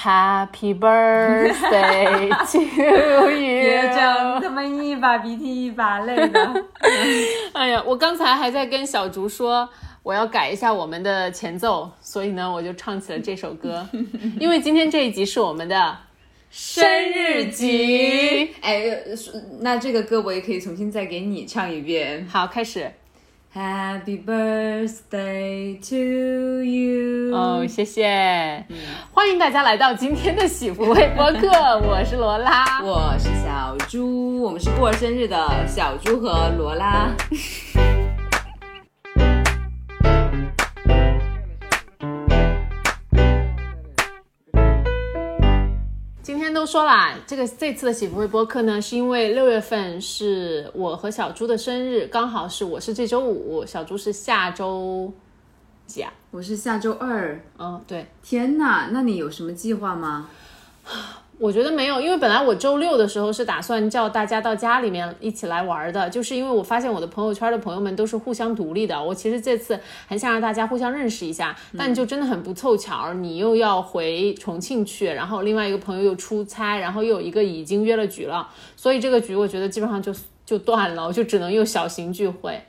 [0.00, 3.26] Happy birthday to you！
[3.26, 6.64] 别这样，他们一把鼻涕一把泪的。
[7.52, 9.68] 哎呀，我刚才还在跟小竹说
[10.04, 13.84] 我要改一下我们的前奏，所以呢，我就唱起了这首歌。
[14.38, 15.98] 因为今天这一集是我们的
[16.48, 18.54] 生日集。
[18.60, 18.84] 哎，
[19.62, 22.24] 那这个歌我也可以重新再给你唱一遍。
[22.30, 22.88] 好，开始。
[23.54, 27.34] Happy birthday to you！
[27.34, 28.62] 哦，谢谢，
[29.10, 31.48] 欢迎大家来到今天的喜福微播客，
[31.80, 37.16] 我是罗拉，我是小猪，我们是过生日的小猪和罗拉。
[46.58, 55.12] 都说啦，这个这次的喜福会播客呢，是因为六月份是我和小猪的生日，刚好是我是这周五，小猪是下周
[55.86, 56.12] 几啊？
[56.32, 57.40] 我是下周二。
[57.60, 58.04] 嗯，对。
[58.24, 60.28] 天哪，那你有什么计划吗？
[61.38, 69.78] 我觉得没有，因为本来我周六的时候是打算叫大家到家里面一起来玩的，就是因为我发现我的朋友圈的朋友们都是互相独立的，我其实这次
[70.08, 80.12] 很想让大家互相认识一下，但就真的很不凑巧，你又要回重庆去，然后另外一个朋友又出差，然后又有一个已经约了局了，所以这个局我觉得基本上就
[80.44, 82.60] 就断了，我就只能用小型聚会。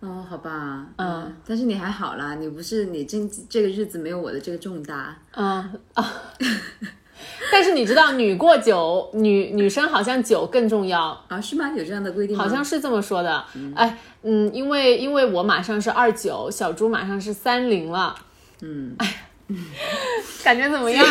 [0.00, 6.12] 哦，好吧，嗯，但是你还好啦，你不是你这这个日子没有我的这个重大，嗯啊。
[7.52, 11.40] 但是你知道，女过九，女女生好像九更重要啊？
[11.40, 11.72] 是吗？
[11.76, 13.44] 有这样的规定好像是这么说的。
[13.74, 18.14] 哎，嗯，因为因为我马上是二九，小猪马上是三零了。
[18.62, 19.22] 嗯，哎。
[20.42, 21.04] 感觉怎么样？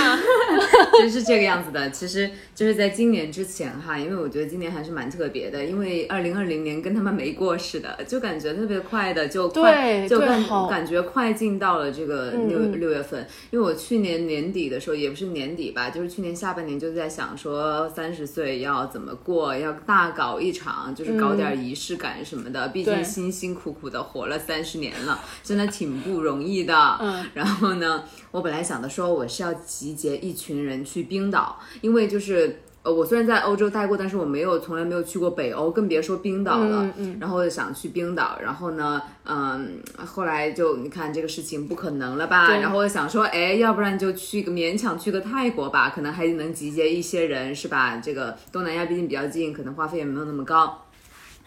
[1.00, 1.90] 就 是这个样子的。
[1.92, 13.26] 其实就是在今年之前哈，因为我觉得今年还是蛮特别的，因为二零二零年跟他们没过似的，就感觉特别快的，就快就感感觉快进到了这个六六月份。
[13.52, 22.68] 因为我去年年底的时候，也不是年底吧，就是去年下半年就在想说三十岁要怎么过，要大搞一场，就是搞点仪式感什么的。
[22.70, 26.98] 毕竟辛辛苦苦的活了三十年了，真的挺不容易的。
[27.00, 28.04] 嗯，然后呢？
[28.36, 36.92] 我本来想的说我是要集结一群人去冰岛，因为就是呃我虽然在欧洲待过，但是我没有从来没有去过北欧，更别说冰岛了。
[36.98, 42.50] 嗯然后想去冰岛，然后呢，嗯，后来就你看这个事情不可能了吧？
[42.58, 48.02] 然后我想说，哎，要不然就去个勉强去个泰国吧，可能还能集结一些人，是吧？
[48.04, 50.82] 这个东南亚毕竟比较近，可能花费也没有那么高。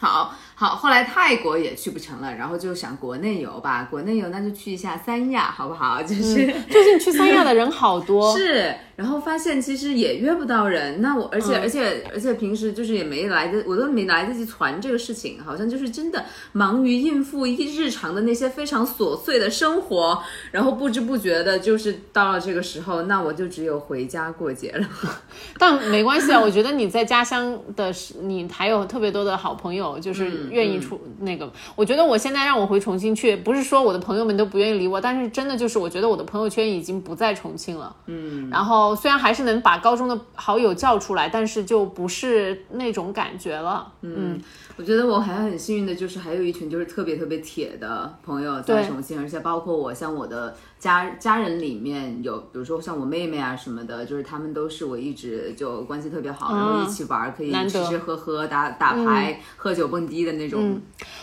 [0.01, 6.03] 好好，后来泰国也去不成了，然后就想国内游吧，国内游那就去一下三亚，好不好？
[6.03, 6.35] 就是
[6.69, 8.75] 最近去三亚的人好多， 是。
[8.99, 20.21] 然后发现其实也约不到人，那我而且而且而且平时就是也没来得，我都没来得及传这个事情，好像就是真的忙于应付一日常的那些非常琐碎的生活，
[20.51, 24.85] 然后不知不觉的就是到了这个时候，那我就只有回家过节了。
[25.57, 31.51] 但没关系啊，我觉得你在家乡的，你还有特别多的好朋友，就是愿意出那个。
[31.77, 37.95] 我觉得我现在让我回重庆去，不是说我的朋友们都不愿意理我，但是真的就是我觉得我的朋友圈已经不在重庆了。
[38.07, 38.97] 嗯，然后。
[38.99, 43.87] 虽然还是能把高中的好友叫出来，但是就不是那种感觉了。
[44.03, 44.41] 嗯，
[44.79, 60.81] 我觉得我还很幸运的，就是还有一群就是特别特别铁的朋友在重庆，而且包括我，像我的家家人里面有，比如说像我妹妹啊什么的，就是他们都是我一直就关系特别好，然后一起玩，可以吃吃喝喝、打打牌、喝酒蹦迪的那种。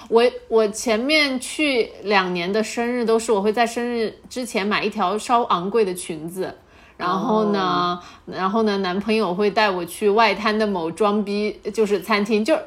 [0.10, 6.54] 我我前面去两年的生日都是我会在生日之前买一条稍昂贵的裙子。
[6.98, 12.58] 然后呢，然后呢，男朋友会带我去外滩的某装逼就是餐厅，就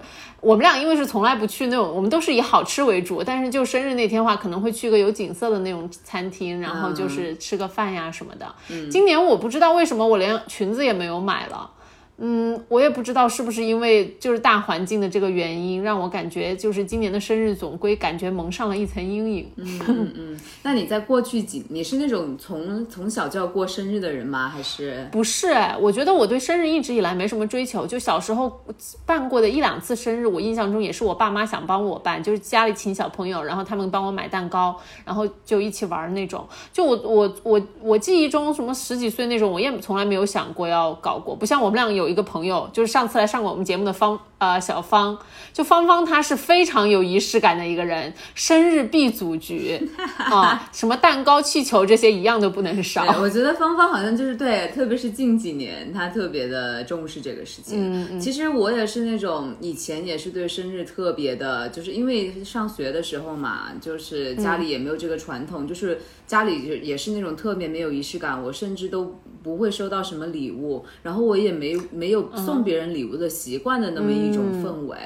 [0.40, 8.46] 我们俩因为是从来不去那种，我们都是以好吃为主，但是就生日那天话，可能会去个有景色的那种餐厅，然后就是吃个饭呀什么的。
[8.90, 11.70] 今年我不知道为什么我连裙子也没有买了。
[12.20, 19.48] 嗯，我也不知道是不是因为就是大环境的这个原因，让我感觉就是今年的生日总归感觉蒙上了一层阴影。
[19.54, 20.40] 嗯嗯嗯。
[20.64, 24.48] 那你在过去几，你是那种从从小就要过生日的人吗？
[24.48, 25.54] 还是不是？
[25.80, 28.64] 我觉得我对生日一直以来没什么追求，就小时候
[29.06, 36.44] 办过的一两次生日，我印象中也是我爸妈想帮我办，就是家里请小朋友，然后他们帮我买蛋糕，然后就一起玩那种。
[36.72, 42.07] 就我我我我记忆中什么十几岁那种，我也从来没有想过要搞过，不像我们俩有。
[42.08, 45.18] 一个朋友就是上次来上过我们节目的方呃小芳，
[45.52, 49.80] 就芳芳她是非常有仪式感的一个人，生日必组局
[50.18, 53.04] 啊，什么蛋糕、气球这些一样都不能少。
[53.20, 57.78] 我觉得芳芳好像就是对，特别是近几年她特别的重视这个事情。
[57.78, 58.20] 嗯嗯。
[58.20, 74.96] 其实我也是那种以前也是对生日特别的，就是因为上学的时候嘛，就是家里也没有这个传统，就是家里也是那种特别没有仪式感，我甚至都不会收到什么礼物，然后我也没没有送别人礼物的习惯的那么一种氛围，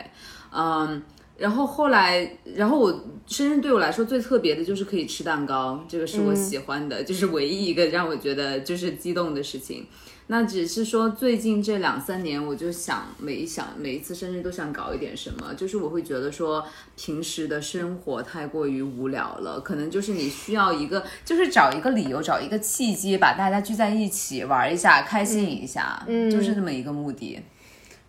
[0.55, 1.03] 嗯。
[1.39, 9.87] 然后后来，然后我生日对我来说最特别的就是可以吃蛋糕，这个是我喜欢的，就是唯一一个让我觉得就是激动的事情。
[10.29, 16.65] 那只是说最近这两三年，我就想每想每一次生日都想搞一点什么，就是我会觉得说
[16.97, 27.41] 平时的生活太过于无聊了，可能就是你需要一个，就是找一个理由，找一个契机，把大家聚在一起玩一下，开心一下，嗯，就是这么一个目的。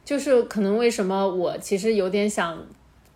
[0.05, 2.57] 就是可能为什么我其实有点想。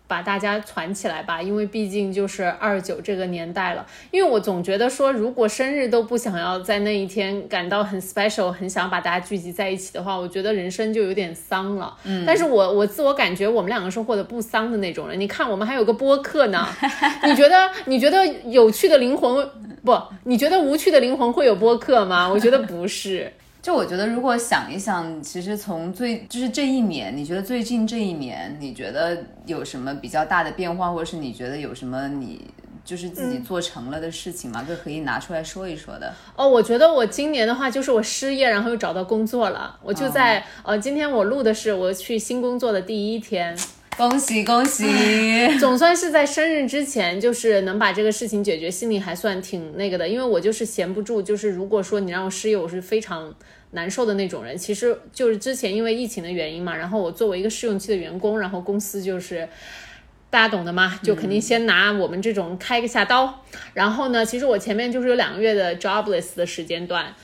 [0.08, 3.86] 把大家攒起来吧，因为毕竟就是二九这个年代了。
[4.10, 11.94] 因为我总觉得说，如果生日都不想要在那一天感到很 special，很想把大家聚集在一起的话，我觉得人生就有点丧了。
[12.04, 15.20] 嗯，但是我我自我感觉我们两个是过得不丧的那种人。
[15.20, 16.66] 你看，我们还有个播客呢。
[17.24, 19.46] 你觉得你觉得有趣的灵魂
[19.84, 19.94] 不？
[20.24, 22.26] 你觉得无趣的灵魂会有播客吗？
[22.26, 23.30] 我觉得不是。
[23.60, 32.40] 就我觉得，如果想一想，其实从最就是这一年，你觉得最近这一年，你觉得有什么比较大的变化，或者是你觉得有什么你
[32.84, 34.64] 就是自己做成了的事情吗？
[34.66, 36.14] 就可以拿出来说一说的。
[36.36, 39.78] 哦，我觉得我今年的话，就是我失业，然后又找到工作了。
[39.82, 43.54] 我就在呃，今天我录的是我去新工作的第一天，
[43.98, 44.86] 恭喜恭喜！
[45.58, 50.08] 总算是在生日之前，就是能把这个事情解决，心里还算挺那个的。
[50.08, 53.34] 因为我就是闲不住，就是如果说你让我失业，我是非常。
[53.72, 59.46] 难受的那种人，其实就是之前因为疫情的原因嘛，然后我作为一个试用期的员工，然后公司就是
[60.30, 63.44] 大家懂的嘛，就肯定先拿我们这种开个下刀。
[63.74, 67.14] 然后呢，其实我前面就是有两个月的 jobless 的时间段，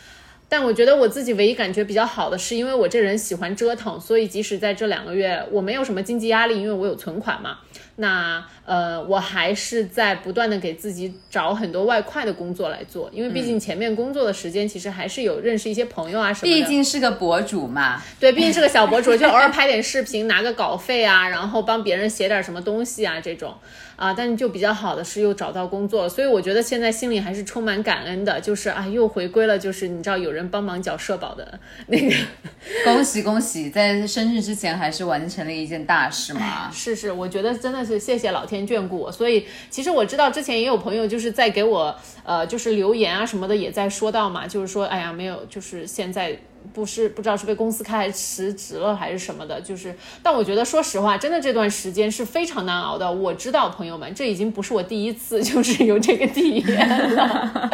[0.49, 7.58] 但我觉得我自己唯一感觉比较好的是，因为我这人喜欢折腾，所以即使在这两个月我没有什么经济压力，因为我有存款嘛。
[7.96, 16.61] 那呃，我还是在不断的给自己找很多外快的工作来做，因为毕竟前面工作的时间其实还是有认识一些朋友啊什么的。
[16.61, 23.55] 毕竟是个博主嘛，对，毕竟是个小博主，就偶尔拍点视频拿个稿费啊，然后帮别人写点什么东西啊这种。
[23.96, 32.14] 啊，但是就比较好的是又找到工作，所以我觉得现在心里还是充满感恩的，就是啊，又回归了，就是你知道有人帮忙缴社保的 那个，
[32.85, 36.70] 恭喜恭喜，在生日之前还是完成了一件大事嘛。
[36.73, 41.94] 是是，我觉得真的是谢谢老天眷顾我，所以其实我知道之前也有朋友就是在给我
[42.25, 46.37] 呃就是留言啊什么的也在说到嘛，就是说哎呀没有，就是现在。
[46.72, 53.11] 不是不知道是被公司开还辞职了还是什么的，就是，但我觉得说实话，真的这段时间是非常难熬的。
[53.11, 57.70] 我知道朋友们，这已经不是我第一次就是有这个体验了。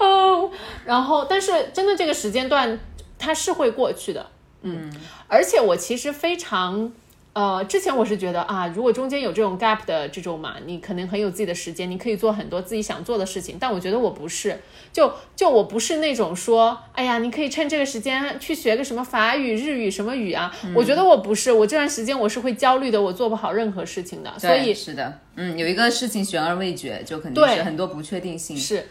[0.00, 0.50] 哦，
[0.84, 2.78] 然后，但是真的这个时间段
[3.18, 4.26] 它是会过去的，
[4.62, 4.92] 嗯，
[5.28, 6.92] 而且我其实非常。
[7.34, 13.56] 呃，之前我是觉得啊，如果中间有这种 gap 的这种嘛，你可能很有自己的时间，你可以做很多自己想做的事情。
[13.58, 14.60] 但我觉得我不是，
[14.92, 20.54] 就就我不是那种说，哎呀，你可以趁这个时间去学个什么法语、日语什么语啊。
[20.74, 24.30] 我觉得我不是，我这段时间我是会焦虑的，我做不好任何事情的。
[24.38, 28.54] 所以是的，嗯，有一个事情悬而未决，就肯定是很多不确定性。
[28.54, 28.86] 是，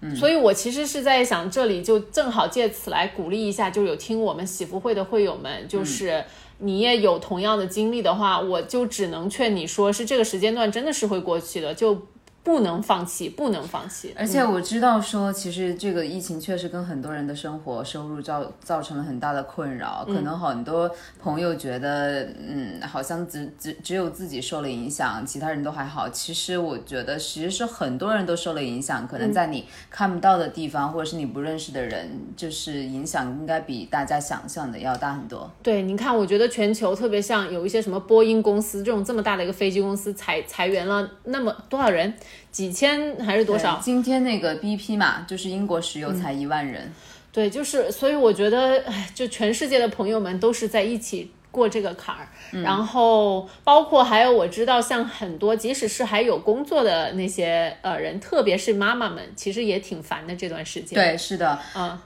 [0.00, 6.24] 嗯，所以我其实是在想，这里就正好借此来鼓励一下，就有听我们喜福会的会友们，就是。
[6.58, 12.06] 你也有同样的经历的话，我就只能劝你说，是这个时间段真的是会过去的，就。
[12.44, 14.14] 不能放弃，不能放弃。
[14.16, 20.04] 而且我知道说，其实这个疫情确实跟很多人的生活收入造造成了很大的困扰。
[20.06, 20.88] 可能很多
[21.18, 26.06] 朋友觉得，嗯，好像只只只有自己受了影响，其他人都还好。
[26.10, 29.08] 其实我觉得，其实是很多人都受了影响。
[29.08, 35.50] 可能在你看不到的地方，或者是你不认识的人，就是影响应该比大家想象的要大很多。
[35.62, 42.12] 对，你看，我觉得全球特别像有一些什么波音公司这种这么大的一个飞机公司，裁裁员了那么多少人。
[42.50, 43.80] 几千还是多少？
[43.82, 46.92] 今天那个 BP 嘛，就是英国石油才一万人。
[47.32, 52.28] 对，就是所以我觉得，哎，就全世界的朋友们都是在一起过这个坎儿。
[52.62, 60.94] 然后包括还有我知道，像很多即使是还有工作的那些呃人，特别是妈妈们，其实也挺烦的这段时间。
[60.94, 61.98] 对，是的，嗯。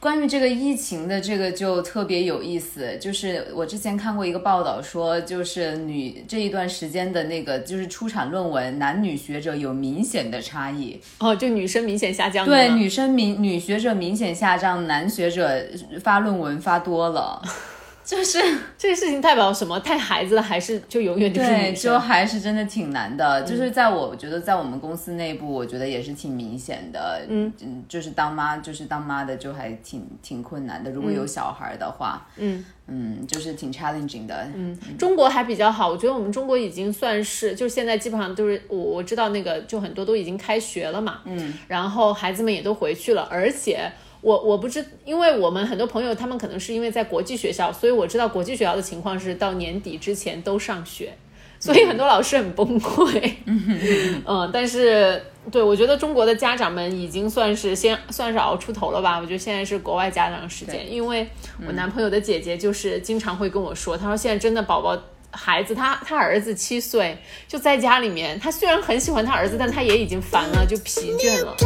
[0.00, 11.00] 关于这个疫情的这个就特别有意思，就是我之前看过一个报道说，就是女这一段时间的那个就是出产论文，男女学者有明显的差异。
[11.18, 12.44] 哦，就女生明显下降。
[12.44, 15.64] 对，女生明女学者明显下降，男学者
[16.02, 17.40] 发论文发多了。
[18.04, 18.38] 就是
[18.76, 19.78] 这个事情代表什么？
[19.80, 23.42] 带孩子的还是就永远就是对，就还是真的挺难的。
[23.42, 27.24] 就是在我觉得，在我们公司内部，我觉得也是挺明显的。
[27.28, 30.90] 嗯嗯，就是当妈，就是当妈的就还挺挺困难的。
[30.90, 34.46] 如果有小孩的话，嗯嗯，就是挺 challenging 的。
[34.54, 41.20] 嗯，中国还比较好，我觉得我们中国已经算是，就是现在基本上都是我我知道那个就很多都已经开学了嘛。
[41.24, 43.90] 嗯，然后孩子们也都回去了，而且。
[44.22, 51.12] 我我不知，因为我们很多朋友他们可能是因为在国际学校，所以我知道国际学校的情况是到年底之前都上学，
[51.58, 53.32] 所以很多老师很崩溃。
[54.24, 59.18] 嗯，但是对我觉得中国的家长们已经算是先算是熬出头了吧。
[59.18, 61.28] 我觉得现在是国外家长时间，因为
[61.66, 64.96] 我男朋友的姐姐就是经常会跟我说，她说现在真的宝宝。
[65.34, 67.16] 孩子，他他儿子七岁，
[67.48, 68.38] 就在家里面。
[68.38, 71.56] 他虽然很喜欢他儿子，但他也已经烦了，就疲倦了。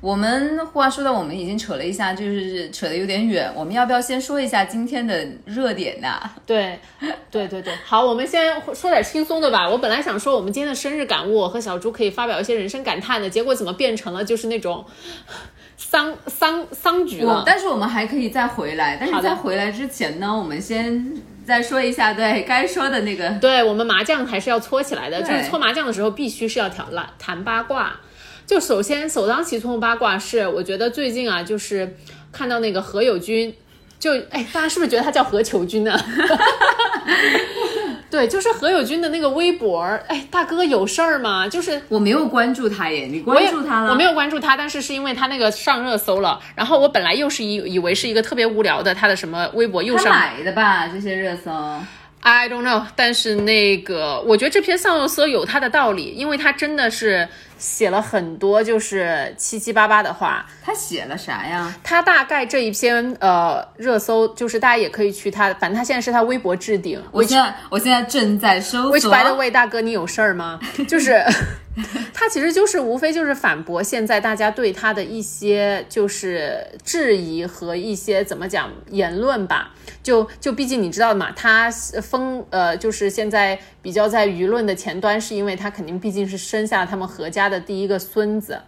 [0.00, 3.52] 我们话说到，我们已经扯了一下，就是扯的有点远。
[3.54, 6.18] 我们要不要先说一下今天的热点呢？
[6.46, 6.78] 对，
[7.30, 9.68] 对对对，好，我们先说点轻松的吧。
[9.68, 14.84] 我本来想说我们今天的生日感悟和小猪可以发表一些人生感叹的，结果怎么变成了就是那种
[15.78, 17.42] 丧丧丧局了？
[17.46, 18.98] 但是我们还可以再回来。
[19.00, 21.14] 但是在回来之前呢，我们先
[21.46, 27.94] 再说一下，对 该说的那个，对我们麻将还是要搓起来的，就是搓麻将的时候必须是要挑烂谈八卦。
[28.44, 31.96] 就首先首当其冲的八卦是，我觉得最近啊，就是
[32.32, 33.54] 看到那个何猷君，
[33.98, 35.98] 就哎，大家是不是觉得他叫何求君呢？
[38.10, 41.46] 对，就是何猷君的那个微博，哎，大哥有事儿吗？
[41.46, 43.90] 就是我没有关注他耶，你关注他了？
[43.90, 51.50] 我没有关注他，但是是因为他那个上热搜了，然后我本来又是以以为是一个特别无聊的他的什么微博又上买的吧这些热搜。
[52.20, 57.28] I don't know，但是那个我觉得这篇上热搜有它的道理，因为他真的是。
[57.58, 61.74] 写了很多就是七七八八的话，他写了啥呀？
[61.82, 67.02] 他大概这一篇呃热搜，就是大家也可以去他，反正他现在是他微博置顶。
[67.10, 68.96] 我现在我现在正在搜索。
[68.96, 70.60] Which by the way，大哥你有事儿吗？
[70.88, 71.22] 就是
[72.12, 79.72] 他其实就是无非就是反驳现在大家对他的一些就是质疑和一些怎么讲言论吧。
[80.02, 88.60] 就就毕竟你知道嘛，他封呃就是现在比较在舆论的前端，是因为他肯定毕竟是生下他们何家的第一个孙子，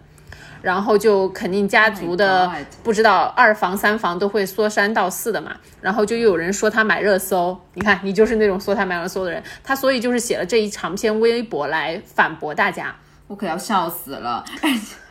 [0.62, 2.50] 然后就肯定家族的
[2.82, 12.94] 不知道二房三房都会说三道四的嘛，然后就又有人说他买热搜，你看你就是那种说他买热搜的人，他所以就是写了这一长篇微博来反驳大家，
[13.26, 14.44] 我可要笑死了。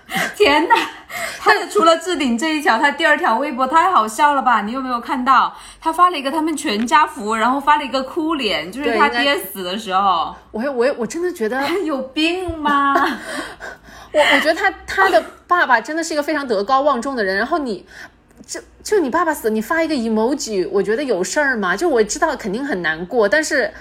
[0.35, 0.75] 天哪！
[1.39, 4.61] 他除了置顶这一条，他第二条微博太好笑了吧？
[4.61, 5.55] 你有没有看到？
[5.79, 10.35] 他发了一个他们全家福，然后发了一个哭脸，就是他爹死的时候。
[10.51, 12.93] 我我我真的觉得 有病吗？
[14.11, 17.37] 我我觉得他他的爸爸真的是一个非常德高望重的人。
[17.37, 17.85] 然后你，
[18.45, 21.75] 就就你爸爸死，你发一个 emoji，我觉得有事儿吗？
[21.75, 23.71] 就我知道肯定很难过，但是。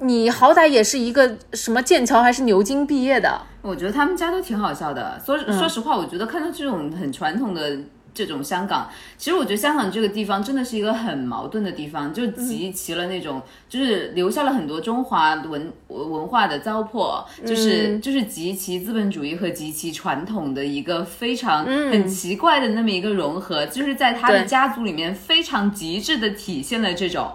[0.00, 3.40] 你好歹也是一个什么剑桥还是牛津毕业的？
[3.64, 5.20] 我觉得他们家都挺好笑的。
[5.24, 7.78] 说说实话，我觉得看到这种很传统的
[8.12, 27.32] 这种香港，其实我觉得香港这个地方真的是一个很矛盾的地方，就集齐了那种，就是留下了很多中华文文化的糟粕，就是就是集齐资本主义和极其传统的一个非常很奇怪的那么一个融合，就是在他的家族里面非常极致的体现了这种。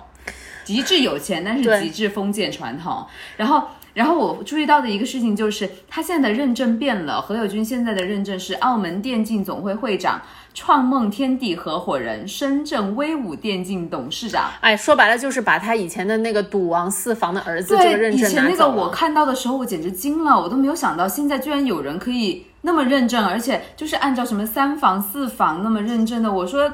[0.65, 3.03] 极致有钱，但是极致封建传统。
[3.37, 7.21] 然后，然后我注意到的一个事情就是，他现在的认证变了。
[7.21, 10.21] 何猷君现在的认证是澳门电竞总会会长、
[10.53, 14.49] 创梦天地合伙人、深圳威武电竞董事长。
[14.61, 26.31] 哎，说白了就是把他以前的那个赌王四房的儿子这个认证以前那个我看到的时候，我简直惊了，我都没有想到现在居然有人可以那么认证，而且就是按照什么三房四房那么认证的。
[26.31, 26.71] 我说，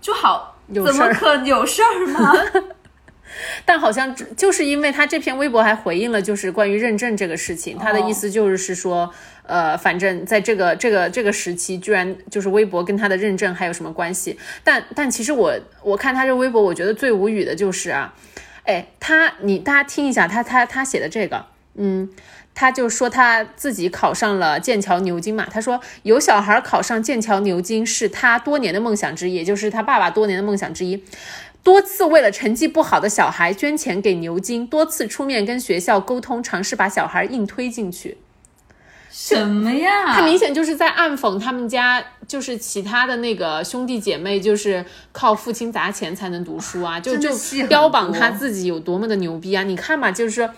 [0.00, 2.32] 就好，怎么可有事儿吗？
[3.68, 14.38] 但好像就是因为他这篇微博还回应了，就是关于认证这个事情，他的意思就是说，呃，反正在这个这个这个时期，居然就是微博跟他的认证还有什么关系？
[14.62, 18.14] 但但其实我我看他这微博，我觉得最无语的就是啊，
[18.62, 22.08] 哎，他你大家听一下他他他写的这个，嗯，
[22.54, 31.02] 他就说他自己考上了剑桥牛津嘛，他说有小孩考上剑桥牛津是他多年的梦想之一，也就是他爸爸多年的梦想之一。
[31.66, 38.18] 多次为了成绩不好的小孩捐钱给牛津，多次出面跟学校沟通，尝试把小孩硬推进去。
[39.10, 40.14] 什么呀？
[40.14, 47.30] 他明显就是在暗讽他们家，就是其他的那个兄弟姐妹，就是靠父亲砸钱才能读书啊，就就
[47.66, 49.64] 标榜他自己有多么的牛逼啊！
[49.64, 50.48] 你看嘛，就是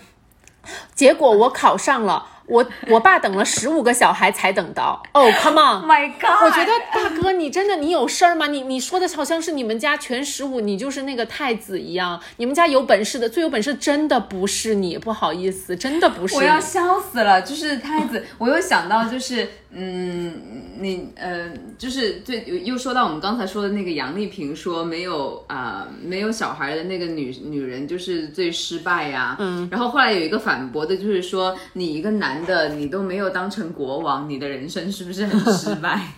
[0.93, 2.27] 结果我考上了。
[2.49, 6.43] 我我爸等了十五个小孩才等到哦，Come on，My God！
[6.43, 8.47] 我觉得大哥，你真的你有事儿吗？
[8.47, 12.19] 你你说的好像是你们家全十五，你就是那个太子一样。
[12.37, 16.35] 你们家有本事的，最有本事真的不是你，不好意思，真的不是。
[16.35, 18.25] 我要笑死了，就是太子。
[18.39, 20.33] 我又想到就是嗯，
[20.79, 29.35] 你呃，就是对，又说到我们刚才说的那个杨丽萍说没有啊，没有小孩的那个女女人就是最失败呀。
[29.39, 36.13] 嗯，然后后来有一个反驳的，就是说你一个男的，你都没有当成国王，你的人生是不是很失败？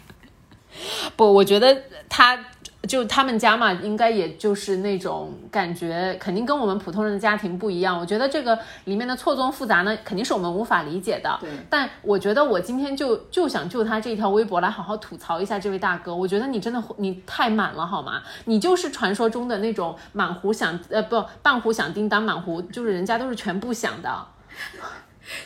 [1.17, 2.39] 不，我觉得他。
[2.87, 7.99] 就他们家嘛，应该也就是那种感觉，肯定跟我们普通人的家庭不一样。
[7.99, 11.37] 我觉得这个里面的错综复杂呢，肯定是我们无法理解的。
[11.39, 11.49] 对。
[11.69, 16.15] 但我觉得我今天就就想就他这条微博来好好吐槽一下这位大哥。
[16.15, 18.23] 我觉得你真的你太满了好吗？
[18.45, 24.25] 你就是传说中的那种满壶响呃不半壶响叮当满壶，就是人家都是全部响的。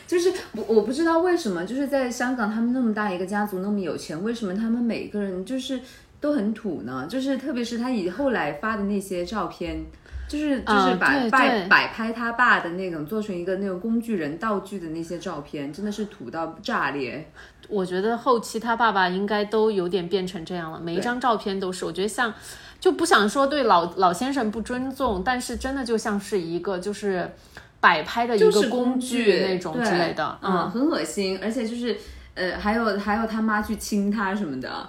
[0.06, 5.78] 就是我我不知道为什么，就是在香港他们那么大一个家族那么有钱，为什么他们每个人就是。
[6.26, 9.86] 都很土呢，就是特别是他以后来发的那些照片，
[10.28, 17.30] 就是就是把摆摆拍他爸的那种做成一个那种工具人道具的那些照片，真的是土到炸裂。
[17.68, 21.84] 我觉得后期他爸爸应该都有点变成这样了，每一张照片都是。
[21.84, 22.34] 我觉得像
[22.80, 27.30] 就不想说对老老先生不尊重，但是真的就像是一个就是
[27.78, 31.38] 摆拍的一个工具那种之类的，嗯，很恶心。
[31.40, 31.96] 而且就是
[32.34, 34.88] 呃，还有还有他妈去亲他什么的。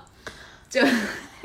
[0.69, 0.81] 就，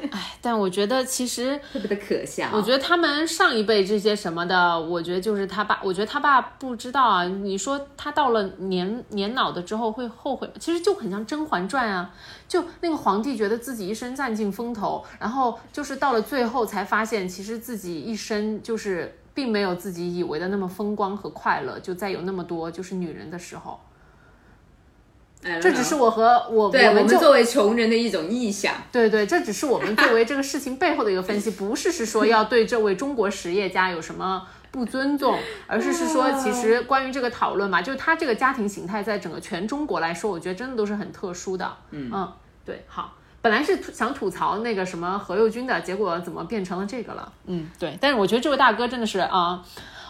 [0.11, 2.49] 哎，但我觉得其实特别的可笑。
[2.52, 5.80] 我觉得他们上一辈这些什么的，我觉得就是他爸。
[5.82, 7.25] 我觉得他爸不知道啊。
[7.25, 10.54] 你说他到了年年老的之后会后悔吗？
[10.59, 12.12] 其实就很像《甄嬛传》啊，
[12.49, 21.78] 就那个皇帝觉得自己一生占尽风头，然后就是到了最后才发现，其实自己一生就是并没有自己以为的那么风光和快乐。
[21.78, 23.78] 就在有那么多就是女人的时候。
[25.61, 28.75] 这只是我和我对我们作为穷人的一种臆想。
[28.92, 41.76] 对对，这只是我们作为这个事情背后的一个分析，不是是说要对这位中国实业家有什么不尊重，而是是说其实关于这个讨论嘛，就是他这个家庭形态在整个全中国来说，我觉得真的都是很特殊的。
[41.90, 42.32] 嗯嗯，
[42.64, 47.32] 对，好，本来是想吐槽那个什么何猷君的，结果怎么变成了这个了？
[47.46, 49.62] 嗯，对，但是我觉得这位大哥真的是啊。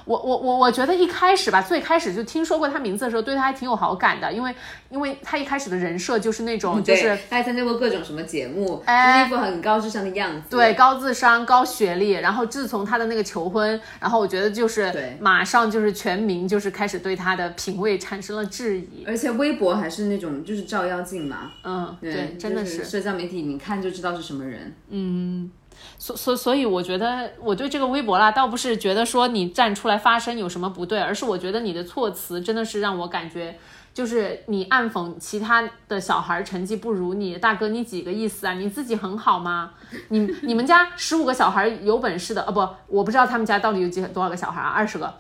[0.05, 4.55] 我我我我觉得一开始吧，最开始就听说过他名字的时候，对他还挺有好感的，因为
[4.91, 12.13] 因为他一开始的人设就是那种，就是他还参加过各种什么节目，一副很高智商的样子，对，高智商、高学历。
[12.13, 22.85] 然后自从他的那个求婚，然后我觉得就是马上就是全民就是开始对他的品味产生了质疑，而且微博还是那种就是照妖镜嘛，嗯，对，真的是。
[22.85, 25.51] 社交媒体，你看就知道是什么人，嗯。
[25.99, 33.57] 所所所以，我觉得我对这个微博啦，倒不是觉得说你站出来发声有什么不对，而是我觉得你的措辞真的是让我感觉，
[33.95, 38.55] 就是你暗讽其他的小孩成绩不如你，大哥你几个意思啊？
[38.55, 39.71] 你自己很好吗？
[40.09, 42.51] 你你们家十五个小孩有本事的啊？
[42.51, 44.69] 不，我不知道他们家到底有几多少个小孩啊？
[44.69, 45.15] 二十个，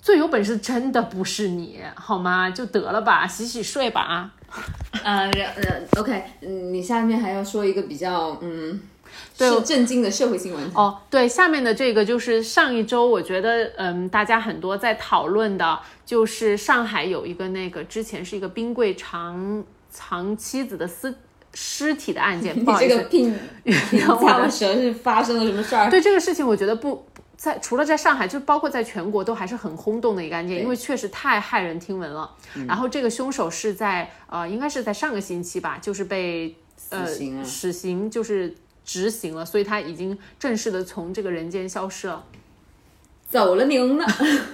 [0.00, 2.48] 最有本事真的不是你好吗？
[2.48, 4.30] 就得了吧，洗洗睡吧啊。
[5.02, 8.80] 呃呃，OK，嗯，你下面还要说一个比较嗯。
[9.36, 10.98] 是震惊的社会新闻哦。
[11.10, 21.14] 对，下面的这个就是上一周，我觉得，嗯，大家很多在讨论的，就是上海有一个那个之前是一个冰柜藏藏妻子的尸
[21.54, 22.58] 尸体的案件。
[22.58, 25.90] 你 这个病， 我的舌是发生了什么事儿？
[25.90, 32.30] 对这个事情，我觉得不在除了在上海，就包括在全国都还是很轰动的一个案件，因为确实太骇人听闻了。
[32.66, 36.56] 然后这个凶手是在呃，应该是在上个星期吧，就是被
[36.90, 37.06] 呃
[37.44, 38.54] 死刑就是。
[38.84, 42.24] 执行了，所以他已经正式的从这个人间消失了，
[43.28, 44.06] 走了您了。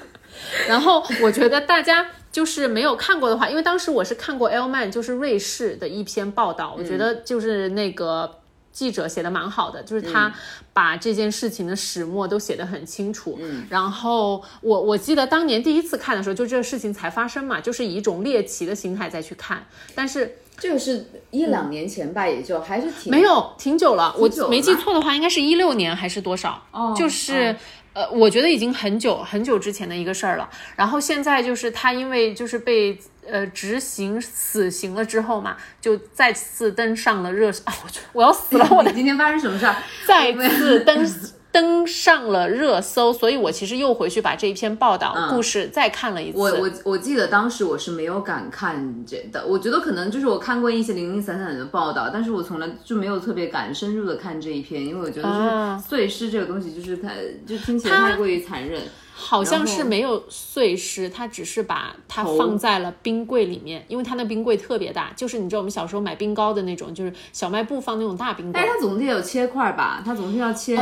[0.69, 8.39] 然后我觉得大家就是没有看过的话，因为当时我是看过 L Man，就是瑞士的一篇报道，我觉得就是那个
[8.71, 10.33] 记者写的蛮好的，就是他
[10.73, 13.39] 把这件事情的始末都写得很清楚。
[13.41, 20.37] 嗯，然后我我记得当年第一次看的时候，就这个事情才发生嘛，就是以一种猎奇的心态再去看，但是。
[20.59, 24.15] 这个是一两年前吧，也就还是挺没有挺久了。
[24.19, 26.63] 我没记错的话，应该是一六年还是多少？
[26.73, 27.55] 哦，就是
[27.93, 30.49] 呃，我觉得已经很久很久之前的一个事儿了。
[30.77, 37.73] 然后现在就是他因为就是被呃执行死刑了之后嘛，就再次登上了热啊！
[37.83, 38.69] 我我要死了！
[38.75, 39.77] 我今天发生什么事儿？
[40.07, 41.07] 再次登。
[41.59, 46.39] 登上了热搜，所以我其实又回去把这一篇报道故事再看了一次。
[46.39, 58.81] 我我我记得当时我是没有敢看这的，我觉得可能就是我看过一些零零散散的报道，但是我从来就没有特别敢深入的看这一篇，因为我觉得就是碎尸这个东西就是太就听起来太过于残忍。
[59.21, 68.53] 好像是没有碎尸，他只是把它放在了冰柜里面，因为他那冰柜特别大，就是你知道我们小时候买冰糕的那种，就是小卖部放那种大冰柜。
[68.55, 70.01] 但是它总得有切块吧？
[70.05, 70.79] 它总是要切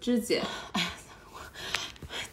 [0.00, 0.42] 肢解。
[0.72, 0.88] 哎呀，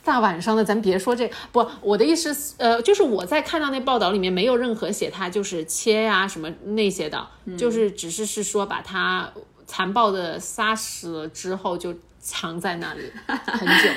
[0.03, 9.31] 大晚上的，咱别说这不，我的意思，呃，就是我在看到那报道里面没有任何写他就是切呀什么那些的，就是只是是说把他
[9.67, 11.93] 残暴的杀死了之后就。
[12.23, 13.89] 藏在那里很久。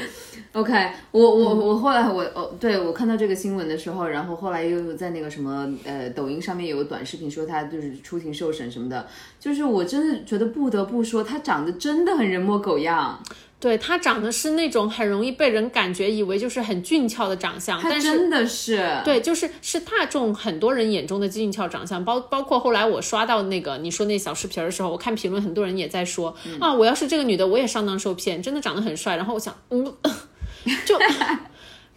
[0.53, 0.73] OK，
[1.13, 9.07] 我我我后来我哦，对我看到这个新闻的时候，然后后来又在那个什么呃抖音上面有个短视频说他就是出庭受审什么的，
[9.39, 13.23] 就是我真的觉得不得不说他长得真的很人模狗样。
[13.59, 29.85] 对他长得是那种很容易被人感觉以为就是很俊俏的长相，但是真的是对，就是是大众很多人眼中的俊俏长相，包包括后来我刷到那个你说那小视频的时候，我看评论很多人也在说啊，我要是这个女的我也上当受骗，真的长得很帅，然后我想嗯，
[30.85, 30.99] 就。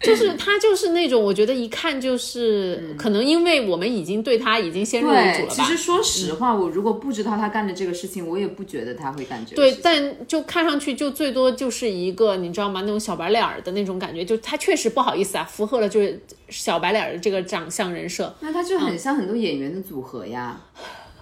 [0.00, 5.54] 就是他，就是那种我觉得一看就是可能因为我们已经对他已经先入为主了吧。
[5.54, 9.54] 其实说实话，我如果不知道他干的这个事情，我也不觉得他会感觉。
[9.54, 12.80] 对，但就看上去就最多就是一个你知道吗？
[12.80, 18.34] 那种小白脸儿的那种感觉，就他确实不好意思啊，符合了就是小白脸的这个长相人设。
[18.40, 20.58] 那他就很像很多演员的组合呀。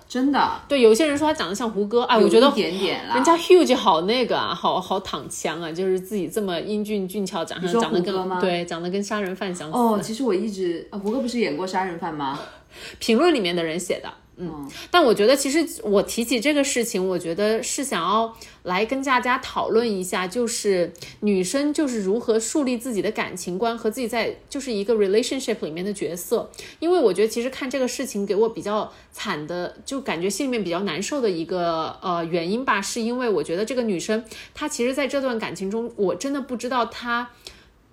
[0.09, 9.77] 真的，对有些人说他长得像胡歌，哎，我觉得点点人家 huge 好那个啊，好好躺枪啊，就是自己这么英俊俊俏，长相长得跟对长得跟杀人犯相似。
[9.77, 12.39] 哦，其实我一直胡歌不是演过杀人犯吗？
[12.99, 14.11] 评论里面的人写的。
[14.41, 26.49] 嗯，但我觉得其实我提起这个事情，我觉得是想要来跟大家讨论一下，就是女生就是如何树立自己的感情观和自己在就是一个 relationship 里面的角色。
[26.79, 34.25] 因为我觉得其实看这个事情给我比较惨的，就感觉心里面比较难受的一个呃原因吧，是因为我觉得这个女生
[34.55, 37.31] 她其实在这段感情中，我真的不知道她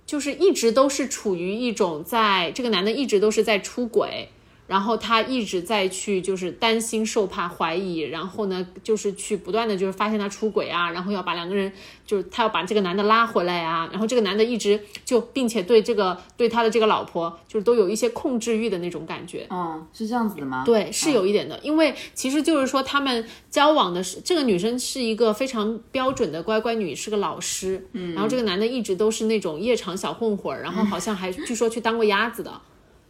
[0.05, 4.29] 就是一直都是处于一种在这个男的一直都是在出轨。
[4.67, 11.71] 然后他一直在去，就是担心、受怕、怀疑，然后呢，就是去不断的就是发现他出轨啊，然后要把两个人，
[12.05, 19.45] 就是他要把这个男的拉回来啊，然后这个男的一直就，并且对这个对他的这个老婆，就是都有一些控制欲的那种感觉。
[19.51, 20.63] 嗯，是这样子的吗？
[20.65, 32.51] 对，是有一点的，因为其实就是说他们交往的是这个女生是一个非常标准的乖乖女，是个老师，嗯，然后这个男的一直都是那种夜场小混混，然后好像还据说去当过鸭子的。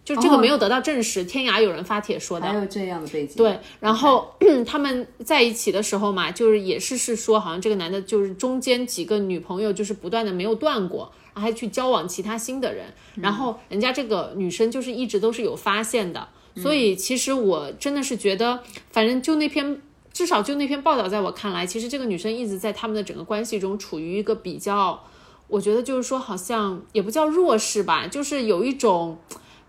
[0.05, 3.37] 就这个没有得到证实，天涯有人发帖说的，还有这样的背景。
[3.37, 4.31] 对，然后
[4.63, 18.59] 他们在一起的时候嘛，就是也是是说，好像这个男的就是中间几个女朋友就是不断的没有断过，还去交往其他新的人，然后人家这个女生就是一直都是有发现的，所以其实我真的是觉得，
[18.91, 19.81] 反正就那篇，
[20.13, 25.01] 至少就那篇报道，在我看来，其实这个女生一直在他们的整个关系中处于一个比较，
[25.47, 29.17] 我觉得就是说好像也不叫弱势吧，就是有一种。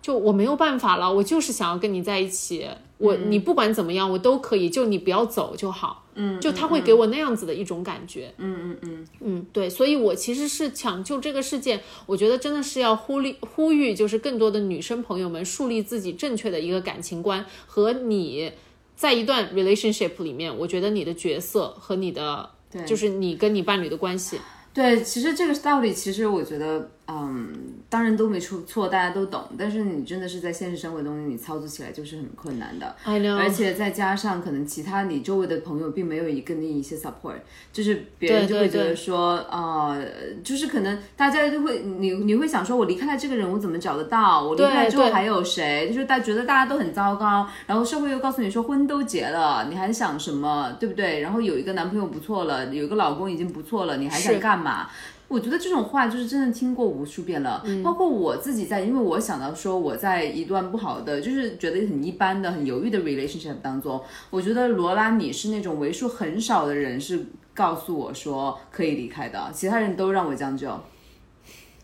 [0.06, 2.64] 就我没有办法了，我就是想要跟你在一起，
[2.98, 6.04] 我你不管怎么样，我都可以，就你不要走就好。
[6.14, 8.32] 嗯，就他会给我那样子的一种感觉。
[8.38, 18.52] 嗯嗯嗯嗯，对，所以我其实是抢救这个事件，我觉得真的是要呼吁呼吁，就是更多的女生朋友们树立自己正确的一个感情观和你
[18.94, 22.48] 在一段 relationship 里面，我觉得你的角色和你的，
[22.86, 24.38] 就是你跟你伴侣的关系。
[24.72, 26.92] 对，其实这个道理，其实我觉得。
[27.08, 27.48] 嗯，
[27.88, 29.44] 当然都没出错，大家都懂。
[29.56, 32.96] 但是你真的是在现实生活中，你操作起来就是很困难的。
[33.04, 37.36] 而且再加上可能其他你周围的朋友并没有一个你一些 support，
[37.72, 40.04] 就是别人就会觉得说，呃，
[40.42, 44.42] 就是可能大家就会你你会想说，我离开了这个人，我怎么找得到？
[44.42, 45.88] 我离开之后还有谁？
[45.88, 50.76] 就是大觉得大家都很糟糕，然后社会又告诉你说婚都结了，你还想什么？
[50.80, 51.20] 对不对？
[51.20, 54.88] 然后有一个男朋友不错了，有一个老公已经不错了，你还想干嘛？
[55.28, 70.78] 我觉得这种话就是真的听过无数遍了，包括我自己在，因为我想到说我在一段不好的，就是觉得很一般的、很犹豫的 relationship 当中，我觉得罗拉你是那种为数很少的人是告诉我说可以离开的，其他人都让我将就，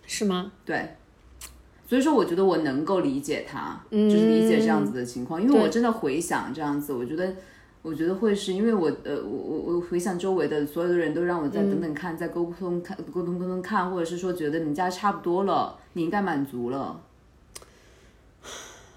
[0.06, 0.52] 是吗？
[0.64, 0.94] 对，
[1.88, 7.34] 所以说我觉得我能够理解他，就是理解这样子的情况，因为我真的回想这样子，我觉得。
[7.82, 17.00] 我觉得会是因为我呃我我我回想周围的所有的人都让我再等等看，再沟通看沟通沟通看，或者是说觉得你家差不多了，你应该满足了。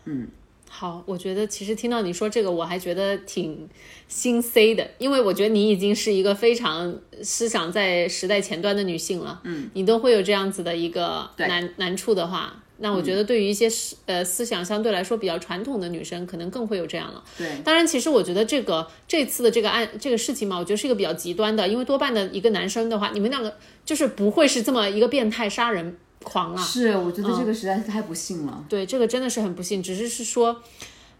[0.03, 0.27] 嗯，
[0.69, 3.67] 好，我觉得其实听到你说这个，我还觉得挺
[4.07, 12.61] 心塞的，因为我觉得你已经是一个非常思想在时代前端的女性了，嗯，你都会有这样子的一个难难处的话。
[12.77, 17.23] 那我觉得，对于一些思呃思想相对来说比较传统的女生，可能更会有这样了。
[17.37, 26.63] 对，当然，其实我觉得这个这次的这个案这个事情嘛，我觉得是一个比较极端的，因为多半的一个男生的话，你们两个就是不会是这么一个变态杀人狂啊。
[26.63, 28.65] 是，我觉得这个实在是太不幸了。
[28.67, 30.61] 对，这个真的是很不幸，只是是说。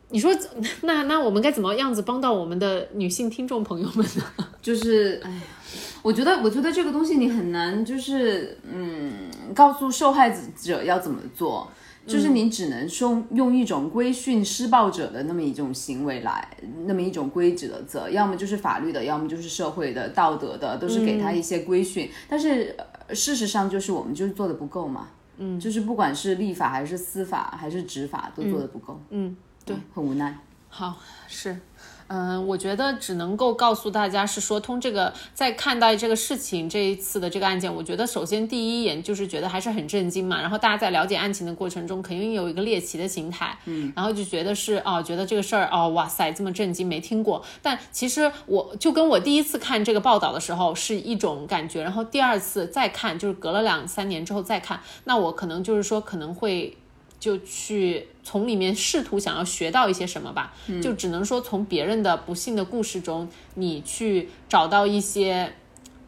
[0.09, 0.31] 你说
[0.83, 4.23] 那那我们该怎么样子帮到我们的女性听众朋友们呢？
[4.61, 5.41] 就是哎呀，
[6.01, 9.13] 我觉得我觉得这个东西你很难，就是嗯，
[9.53, 10.29] 告诉受害
[10.61, 11.69] 者要怎么做。
[12.07, 16.47] 就是你只能说用一种规训施暴者的那么一种行为来，
[16.85, 22.07] 那么一种规则，则要么就是法律的，要么就是社会的道德的，都是给他一些规训。
[22.29, 22.77] 但是
[23.09, 25.07] 事实上就是我们就是做的不够嘛，
[25.39, 30.37] 嗯，就是不管是立法还是司法还是执法都做的不够，嗯，对，很无奈。
[30.69, 30.97] 好，
[31.27, 31.59] 是。
[32.07, 40.39] 嗯，我觉得只能够告诉大家是说，通这个在看待这个事情这一次的这个案件，我觉得首先第一眼就是觉得还是很震惊嘛。
[40.39, 47.43] 然后大家在了解案情的过程中，肯定有一个猎奇的心态，嗯，然后就觉得是哦，觉得这个事儿哦，哇塞，这么震惊，没听过。
[47.63, 56.77] 但其实我就跟我第一次看这个报道的时候是一种感觉，然后第二次再看，就是隔了两三年之后再看，那我可能就是说可能会。
[57.25, 65.51] 就去从里面试图想要学到一些什么吧，就只能说从别人的不幸的故事中，你去找到一些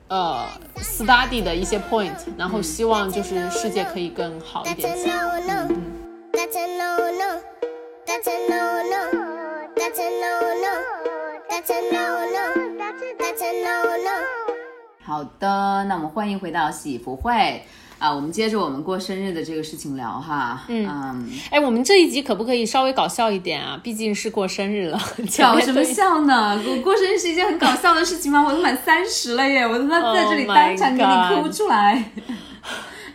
[0.09, 4.95] 呃 study 的一些 point，然后希望就是世界可以更好一点。
[15.03, 17.63] 好的，那我们欢迎回到喜福会。
[17.99, 20.63] 啊，我们接着我们过生日的这个事情聊哈。
[20.67, 23.79] 嗯，哎，我们这一集可不可以稍微搞笑一点啊？
[23.83, 24.99] 毕竟是过生日了，
[25.39, 26.61] 搞什么笑呢？
[26.65, 28.43] 我过生日是一件很搞笑的事情吗？
[28.45, 32.11] 我都满三十了耶，我他妈在这里当场给你哭出来。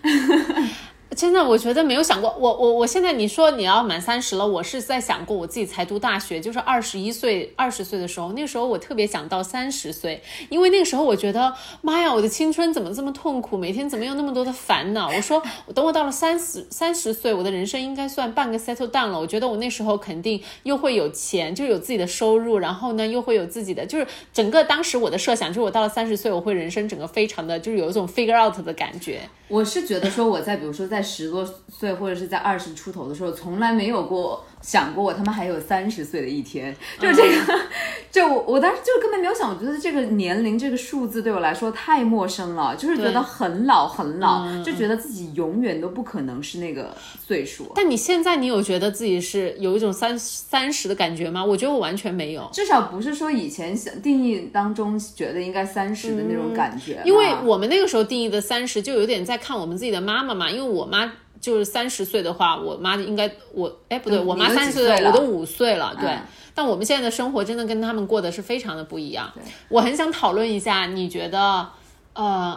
[1.15, 15.11] 真的，我觉得没有想过，我我我现在你说你要满三十了，我是在想过我自己才读大学，就是二十一岁、二十岁的时候，那时候我特别想到三十岁，因为那个时候我觉得，妈呀，我的青春怎么这么痛苦，每天怎么有那么多的烦恼？
[15.11, 15.43] 我说，
[15.75, 19.21] 等我到了三十三十岁，我的人生应该算半个 settle down 了。
[19.21, 29.21] 我觉得我那时候肯定又会有钱，就有自己的收入，然后呢又会有自己的，就是整个当时我的设想，就是我到了三十岁，我会人生整个非常的就是有一种 figure out 的感觉。
[29.49, 34.45] 我是觉得说我在比如说在十多岁或者是在二十出头的时候，从来没有过。
[34.63, 37.61] 想过我他妈还有三十岁的一天，就这个，
[38.11, 46.97] 就我我当时就根本没有想，我觉得这个年龄这个数字对我来说太陌生了，就是觉得很老很老，就觉得自己永远都不可能是那个
[47.27, 47.73] 岁数。
[47.75, 51.45] 但你现在你有觉得自己是有一种三三十的感觉吗？
[51.45, 57.03] 我觉得我完全没有，至少不是说以前想定义当中觉得应该三十的那种感觉。
[57.05, 61.13] 因为我们那个时候定义的三十，就有点在看我们自己的妈妈嘛，因为我妈。
[61.43, 65.93] 就是三十岁的话，我妈应该我哎不对，我妈三十岁，我都五岁了。
[66.01, 66.17] 对，
[66.55, 69.31] 但我们现在的生活真的跟他们过的是非常的不一样。
[69.69, 71.69] 我很想讨论一下，你觉得
[72.13, 72.57] 呃，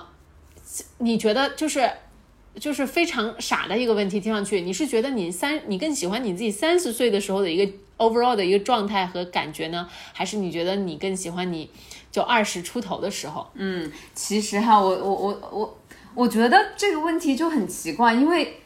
[0.99, 1.89] 你觉得就是
[2.59, 11.71] 就是非常傻的一个问题，听上去你是觉得你三你更喜欢你自己三十岁的时候的一个 overall 的一个状态和感觉呢，还是你觉得你更喜欢你
[12.11, 13.47] 就二十出头的时候？
[13.55, 15.77] 嗯，其实哈，我我我我
[16.13, 18.61] 我觉得这个问题就很奇怪，因为。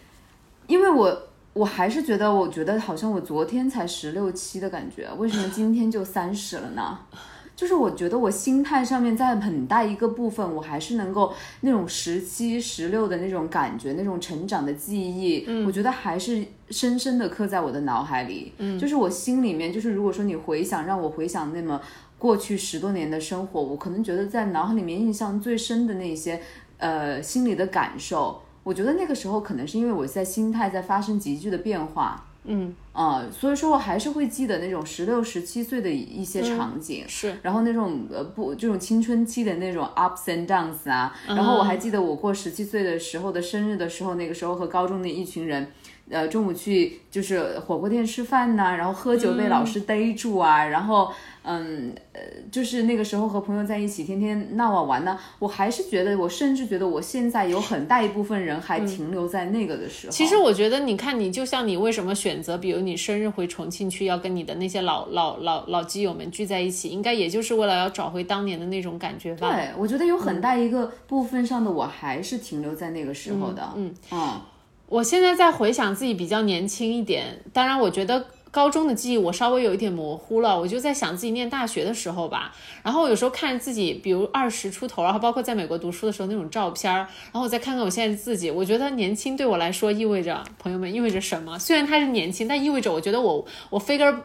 [0.69, 6.99] 因为我我还是觉得，我觉得好像我昨天才十六七的感觉，为什么今天就三十了呢？
[7.57, 18.53] 就是我觉得我心态上面在很大一个部分，我还是能够那种十七十六的那种感觉，那种成长的记忆，我觉得还是深深的刻在我的脑海里。
[18.59, 21.81] 嗯，就是我心里面，就是如果说你回想，让我回想那么
[22.17, 26.39] 过去十多年的生活，我可能觉得在脑海里面印象最深的那些，
[26.77, 28.41] 呃，心里的感受。
[28.63, 45.71] 我觉得那个时候可能是因为我在心态在发生急剧的变化，嗯啊，所以说我还是会记得那种十六、十七岁的一些场景，是，然后那种呃不这种青春期的那种 ups and downs 啊，然后我还记得我过十七岁的时候的生日的时候，那个时候和高中的一群人。
[46.09, 51.11] 呃，中午去就是火锅店吃饭呐，然后喝酒被老师逮住啊，然后
[51.43, 52.19] 嗯呃，
[52.51, 55.19] 就是那个时候和朋友在一起天天闹啊玩呢。
[55.37, 60.11] 我还是觉得，我甚至觉得我现在有很大一部分人还停留在那个的时候。
[60.11, 69.53] 其实我觉得，你看你就像你为什么选择，比如你生日回重庆去，要跟你的那些老老老老基友们聚在一起，应该也就是为了要找回当年的那种感觉吧？
[69.55, 73.73] 对，我觉得有很大一个部分上的我还是停留在那个时候的。
[73.75, 74.41] 嗯嗯。
[74.89, 82.51] 我现在在回想自己比较年轻一点，当然我觉得高中的记忆我稍微有一点模糊了，我就在想自己念大学的时候吧。
[82.81, 91.59] 然后有时候看自己，比如二十出头，然后包括在美国读书的时候那种照片，然后我再看看我现在自己，我觉得年轻对我来说意味着，朋友们意味着什么？
[91.59, 94.15] 虽然他是年轻，但意味着我觉得我我 figure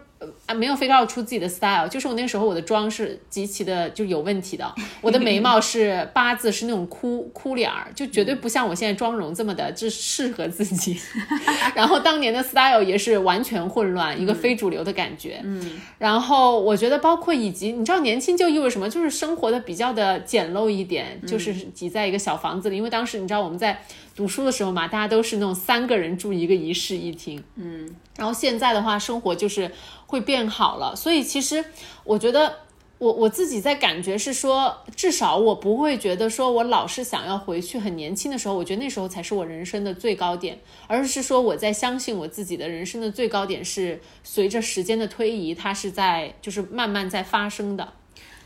[0.47, 10.99] 啊，没有非要出自己的 style，就是我那时候我的妆是极其的就有问题的，我的眉毛是八字是那种哭哭脸儿，就绝对不像我现在妆容这么的就适合自己。
[11.75, 15.41] 然后当年的 style 也是完全混乱，一个非主流的感觉。
[15.45, 23.81] 嗯，然后我觉得包括以及你知道年轻就意味着什么，就是生活的比较的简陋一点，就是挤在一个小房子里，因为当时你知道我们在。
[24.14, 29.70] 读书的时候嘛，大家都是那种三个人住一个一室一厅，嗯，然后现在的话，生活就是
[30.07, 31.64] 会变好了，所以其实
[32.05, 32.59] 我觉得
[32.98, 47.92] 我我自己在感觉是说，至少我不会觉得说我老是想要回去很年轻的时候，我觉得那时候才是我人生的最高点，而是说我在相信我自己的人生的最高点是随着时间的推移，它是在就是慢慢在发生的，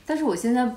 [0.06, 0.74] 但是我现在。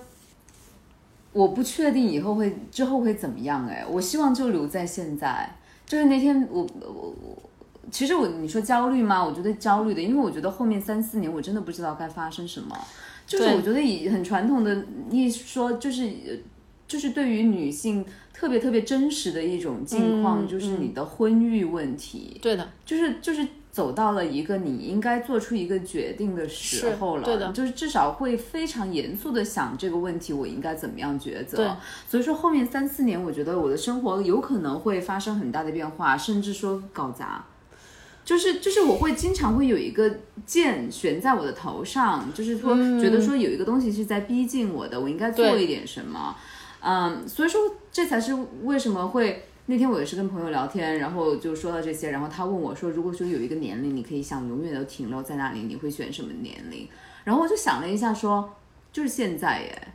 [1.33, 5.49] 我不确定以后会之后会怎么样哎，我希望就留在现在。
[5.85, 7.49] 就是那天我我我，
[7.89, 9.23] 其实我你说焦虑吗？
[9.23, 12.77] 我觉得焦虑的，因为我觉得后面三四年我真的不知道该发生什么。
[13.25, 16.09] 就是我觉得以很传统的一说，就是
[16.87, 22.39] 就是对于女性特别特别真实的一种境况，就是你的婚育问题。
[22.41, 23.47] 对的，就是就是。
[23.71, 31.77] 走到了一个你应该做出一个决定的时候了，对的，就是至少会非常严肃的想这个问题，我应该怎么样抉择。
[32.05, 37.45] 所以说后面三四年，我觉得我的生活有可能会发生很大的变化，甚至说搞砸。
[38.25, 46.35] 就是就是我会经常会有一个剑悬在我的头上，就是说觉得说有一个东西是在逼近我的，我应该做一点什么。
[46.81, 49.45] 嗯，所以说这才是为什么会。
[49.71, 56.85] 那天我也是跟朋友聊天，然后就说到这些，然后他问我说：“如果说有一个年龄，你可以想永远都停留在那里，你会选什么年龄？”
[57.23, 58.53] 然后我就想了一下，说
[58.91, 59.87] ：“就是现在耶。”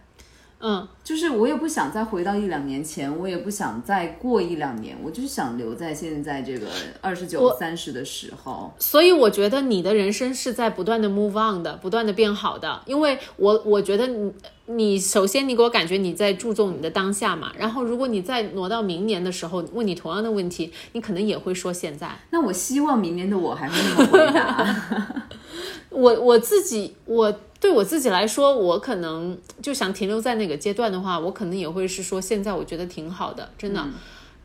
[0.58, 6.66] 嗯，就是我也不想再回到一两年前，我也不想再过一两年，我就是想留在现在这个
[7.02, 8.72] 二十九、三十的时候。
[8.78, 12.80] 所以我觉得你的人生是在不断的 move on 的，不断的变好的。
[12.86, 14.32] 因为我我觉得你，
[14.64, 17.52] 你首先你给我感觉你在注重你的当下嘛。
[17.58, 22.10] 然后如果你再挪到明年的时候问你同样的问题，你可能也会说现在。
[22.30, 25.22] 那我希望明年的我还会那么回答。
[25.90, 27.40] 我我自己我。
[27.58, 33.84] 对我自己来说，我可能就想停留在那个阶段的话，我可能也会是说，现在我觉得挺好的，真的。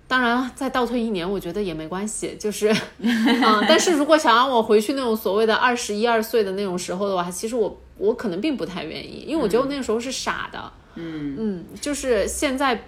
[0.07, 3.65] 当然，再倒退一年，我觉得也没关系，就是，嗯。
[3.67, 10.71] 但是如果想让我回去那种所谓的二十一二岁的那种时候的话，其实我我可能并不太愿意，因为我觉得我那个时候是傻的。
[10.95, 12.83] 嗯嗯，就是现在，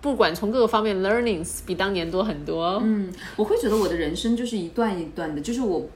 [0.00, 2.80] 不管从各个方面，learnings 比当年多很多。
[2.84, 5.88] 嗯，我会觉得我的人生就是一段一段的，就是我。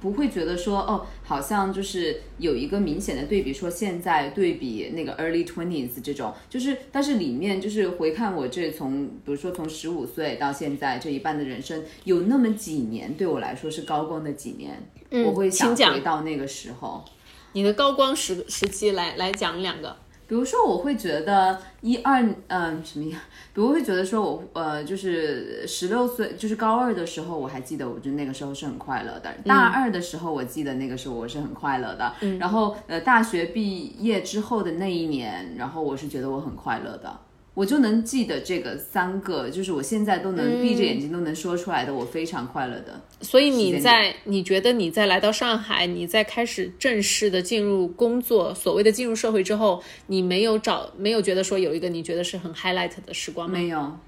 [0.00, 14.82] 不会觉得说哦，好像就是有一个明显的对比，说现在对比那个 early twenties 这种，就是但是里面就是回看我这从，比如说从十五岁到现在这一半的人生，有那么几年对我来说是高光的几年，
[15.26, 17.04] 我会想回到那个时候。
[17.52, 19.96] 你的高光时时期来来讲两个。
[20.28, 23.18] 比如说，我会觉得一二，嗯，什么呀？
[23.54, 29.32] 比如会觉得说，我呃，就是十六岁，就是高二的时候，我还记得，我就那个时候是很快乐的。
[29.46, 32.12] 大二的时候，我记得那个时候我是很快乐的。
[32.38, 37.18] 然后，呃，大学毕业之后的那一年，然后我是觉得我很快乐的。
[37.58, 43.00] 我就能记得这个三个，就是我现在都能闭着眼睛都能说出来的，我非常快乐的。
[43.20, 53.58] 所以你在你觉得你在来到上海，你在开始正式的进入工作，所谓的进入社会之后，你没有找没有觉得说有一个你觉得是很 highlight 的时光吗？
[53.58, 53.98] 没有。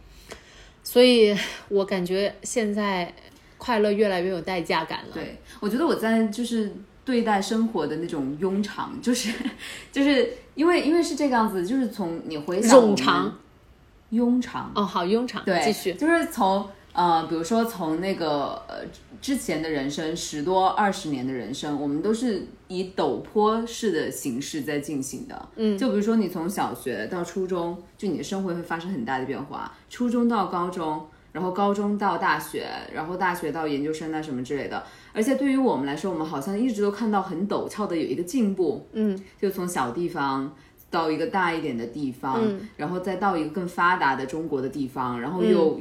[0.85, 1.37] 所以
[1.71, 3.13] 我感觉现在
[3.59, 5.11] 快乐越来越有代价感了。
[5.13, 6.73] 对，我觉得我在就是
[7.05, 9.33] 对待生活的那种庸常， 就是
[9.93, 10.33] 就是。
[10.57, 13.35] 因为因为是这个样子，就是从你回想冗长、
[14.13, 18.85] 庸常哦，好庸常，对，继续，就是从呃，比如说从那个呃
[19.23, 31.07] 之前的人生十多二十年的人生，我们都是以陡坡式的形式在进行的，嗯，就比如说你从小学到初中，就你的生活会发生很大的变化，初中到高中。
[31.33, 40.55] 然后高中到大学，然后大学到研究生啊什么之类的，而且对于我们来说，我们好像一直都看到很陡峭的有一个进步，嗯，就从小地方
[40.91, 42.69] 到一个大一点的地方，嗯。
[42.77, 45.81] 然后再到一个更发达的中国的地方，然后又，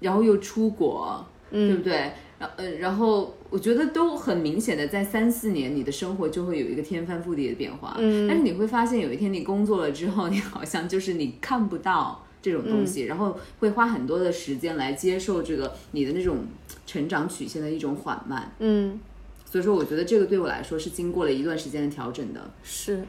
[0.00, 2.12] 然后又出国，对不对？
[2.38, 12.24] 然呃，然后我觉得都很明显的，在三四年，你的生活就会有一个天翻覆地的变化，嗯，但是你会发现有一天你工作了之后，你好像就是你看不到。
[12.48, 16.46] 这种东西，然后会花很多的时间来接受这个你的那种
[16.86, 18.98] 成长曲线的一种缓慢，嗯，
[19.44, 22.50] 所以说我觉得这个对我来说是经过了一段时间的调整的。
[22.62, 23.04] 是，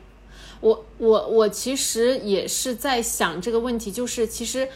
[0.59, 4.67] 我我我其实也是在想这个问题，就是其实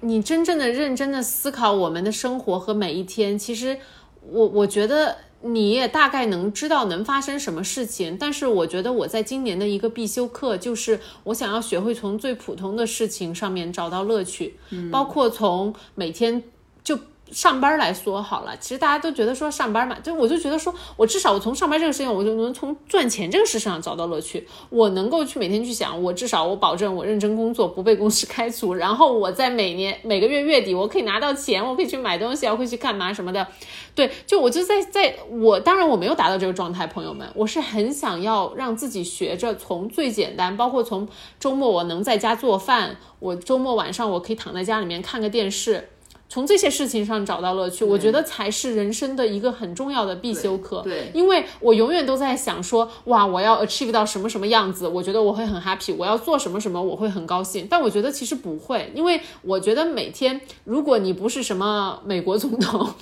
[0.00, 3.76] 你真正的认真的思考我们的生活和每一天，其实
[4.30, 8.16] 我我觉得你也大概能知道能发生什么事情。
[8.18, 14.56] 但是我觉得我在今年的一个必修课就是我想要学会从最普通的事情上面找到乐趣，
[14.90, 16.48] 包括从每天就。
[17.30, 24.46] 上班来说好了，其实大家都觉得说上班嘛，就我就觉得说，我至少我从上班这个事情，我就能从赚钱这个事上找到乐趣。
[24.70, 33.46] 我能够去每天去想，我至少我保证我认真工作，不被公司开除，然后我在每年每个月月底我可以拿到钱，我可以去买东西，我可以去干嘛什么的。
[33.94, 41.08] 对，就我就在在我当然我没有达到这个状态，朋友们，我是很想要让自己学着从最简单，包括从
[41.40, 45.88] 周末我能在家做饭，我周末晚上我可以躺在家里面看个电视。
[46.34, 50.80] 从这些事情上找到乐趣，我觉得才是人生的一个很重要的必修课。
[50.82, 57.68] 对，因为我永远都在想说，哇，我要 achieve 到什么什么样子，我觉得我会很 happy，我要做什么什么，我会很高兴。
[57.70, 62.92] 但我觉得其实不会，因为我觉得每天，如果你不是什么美国总统。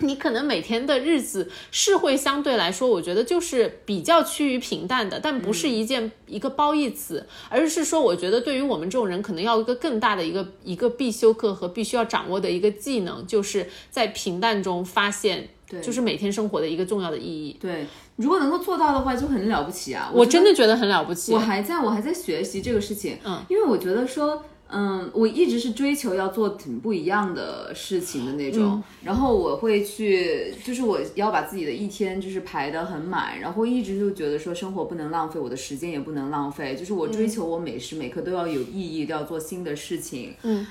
[0.06, 17.56] 你可能每天的日子是会相对来说，我觉得就是比较趋于平淡的，但不是一件一个褒义词，而是说，我觉得对于我们这种人，可能要一个更大的一个一个必修课和必须要掌握的一个技能，就是在平淡中发现，对，就是每天生活的一个重要的意义。
[17.60, 17.86] 对，
[18.16, 20.10] 如果能够做到的话，就很了不起啊！
[20.14, 21.32] 我真的觉得很了不起。
[21.32, 24.44] 我还在我还在学习这个事情，嗯，因为我觉得说。
[24.72, 40.34] 嗯，我一直是追求要做挺不一样的事情的那种，然后我会去，就是我要把自己的一天就是排得很满，然后一直就觉得说生活不能浪费，我的时间也不能浪费，就是我追求我每时每刻都要有意义，都要做新的事情。
[40.42, 40.66] 嗯，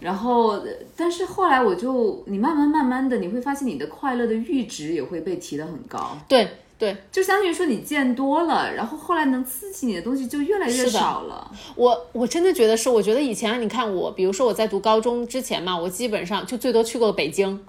[0.00, 0.60] 然后，
[0.96, 6.18] 但是后来我就，你慢慢慢慢的，你会发现你的快乐的阈值也会被提得很高。
[6.28, 6.48] 对。
[6.78, 11.50] 对，就相当于说你见多了，然后后来能刺激你的东西就越来越少了。
[11.74, 17.60] 我我真的觉得是，我觉得以前你看我，比如说我在读高中之前嘛，我基本上就最多去过北京，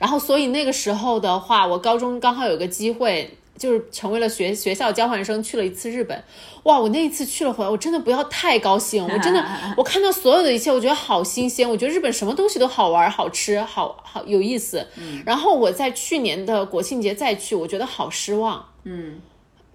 [0.00, 3.38] 然后所以那个时候的话，我高中刚好有个机会。
[3.56, 6.22] 就是成为了学学校交换生，去了一次日本，
[6.64, 6.78] 哇！
[6.78, 9.44] 我那一次去了回来，我真的不要太高兴， 我真的，
[9.76, 14.86] 我看到所有的一切，我觉得好新鲜，我觉得日本什么东西都好玩、好吃、好好有意思。
[14.96, 18.64] 嗯，然后我在去年的国庆节再去，我觉得好失望。
[18.84, 19.20] 嗯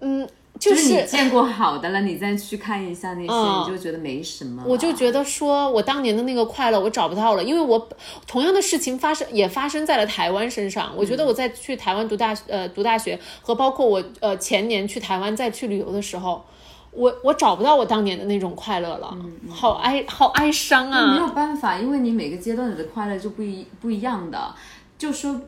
[0.00, 0.28] 嗯。
[0.62, 4.62] 就是你 见过好的了，你再去看一下那些，你就觉得没什么。
[4.64, 7.88] 我就觉得说，我当年的那个快乐我找不到了，因为我
[8.28, 10.92] 同样的事情发生也发生在了台湾身上。
[10.96, 16.44] 我觉得我在去台湾读大呃读大学和包括我呃前年去台湾再去旅游的时候，
[16.92, 19.16] 我我找不到我当年的那种快乐了，
[19.50, 21.12] 好哀好哀伤啊！
[21.12, 24.54] 没有办法，因为你每个阶段的快乐就不一不一样的。
[24.96, 25.40] 就说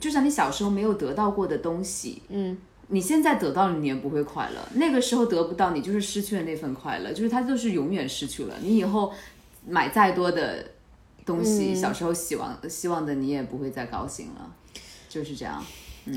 [0.00, 2.56] 就像你小时候没有得到过的东西，嗯。
[2.88, 4.56] 你现在得到了，你也不会快乐。
[4.74, 8.54] 那个时候得不到，你就是失去了那份快乐，就是它就是永远失去了。
[8.60, 9.12] 你以后
[9.66, 10.66] 买再多的
[11.24, 14.54] 东西，小时候希望希望的，你也不会再高兴了，
[15.08, 15.64] 就是这样。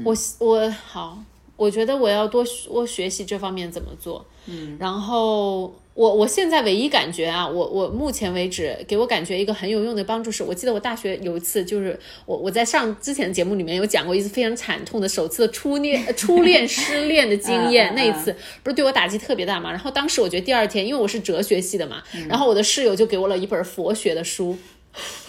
[0.04, 1.24] 我我好，
[1.58, 4.26] 我觉得我要多多学习这方面怎么做。
[4.46, 5.76] 嗯，然后。
[5.98, 18.32] 我我现在唯一感觉啊，我我目前为止给我感觉一个很有用的帮助是，我记得我大学有一次，就是我我在上之前的节目里面有讲过一次非常惨痛的首次的初恋初恋 失恋的经验，那一次
[18.62, 19.72] 不是对我打击特别大嘛？
[19.72, 24.56] 然后当时我觉得第二天，因为我是哲学系的嘛，然后我的室友就给我了一本佛学的书，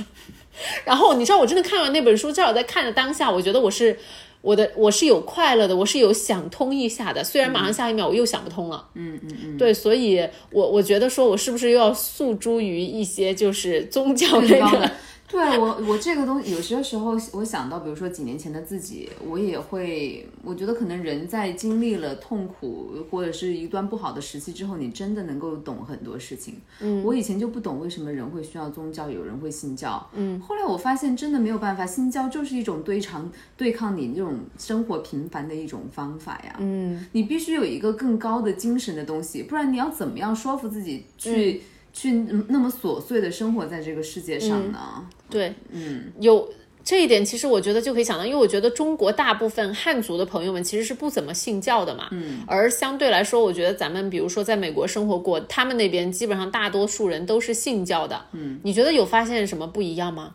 [0.84, 3.98] 然后你知道我真的看完那本书，至少在看的当下，我觉得我是。
[4.40, 8.88] 我的我是有快乐的，我是有想通一下的，虽然马上下一秒我又想不通了。
[8.94, 14.92] 嗯嗯嗯，对，所以我我觉得说，我是不是又要诉诸于一些就是宗教类的？
[15.30, 26.54] 对我，我这个东西有些时候，我想到，比如说几年前的自己，我也会，我觉得可能人在经历了痛苦或者是一段不好的时期之后，你真的能够懂很多事情。
[26.80, 30.08] 嗯，我以前就不懂为什么人会需要宗教，有人会信教。
[30.14, 36.56] 嗯，后来我发现真的没有办法，信教就是一种对抗对抗你这种生活平凡的一种方法呀。
[36.58, 41.60] 嗯，你必须有一个更高的精神的东西，不然你要怎么样说服自己去？
[41.92, 42.12] 去
[42.48, 45.04] 那么琐碎的生活在这个世界上呢？
[45.28, 46.48] 对，嗯，有
[46.84, 60.34] 这一点，其实我觉得就可以想到，因为我觉得中国大部分汉族的朋友们其实是不怎么信教的嘛，嗯，而相对来说，我觉得咱们比如说在美国生活过，他们那边基本上大多数人都是信教的，嗯，你觉得有发现什么不一样吗？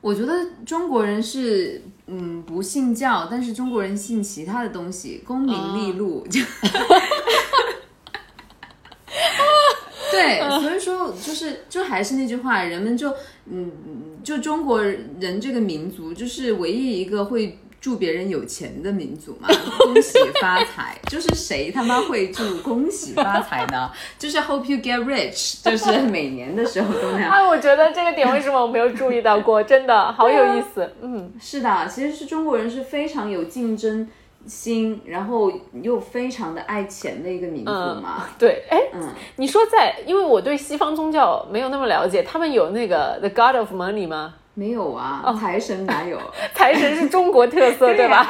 [0.00, 0.32] 我觉得
[0.66, 6.26] 中国人是嗯不信教，但是中国人信其他的东西，功名利禄。
[10.14, 13.12] 对， 所以说就是就还是那句话，人们就
[13.50, 13.70] 嗯，
[14.22, 19.48] 就中国人这个民族就是唯一一个会祝别人有钱的民族嘛，
[19.80, 23.90] 恭喜发财，就是谁他妈会祝恭喜发财呢？
[24.18, 27.30] 就是 Hope you get rich，就是每年的时候都那样。
[27.30, 29.62] 哎，我觉得这个点为什么我没有注意到过？
[29.62, 30.94] 真的好有意思。
[31.02, 34.08] 嗯，是的，其实是中国人是非常有竞争
[34.46, 35.50] 心，然后
[35.82, 38.26] 又非常的爱钱的一个民族嘛。
[38.38, 44.34] 对，哎，嗯，你说在，因为我对西方宗教没有那么了解，他们有那个 The God of Money 吗？
[44.54, 46.18] 没有啊，财神哪有？
[46.54, 48.26] 财神是中国特色，对吧？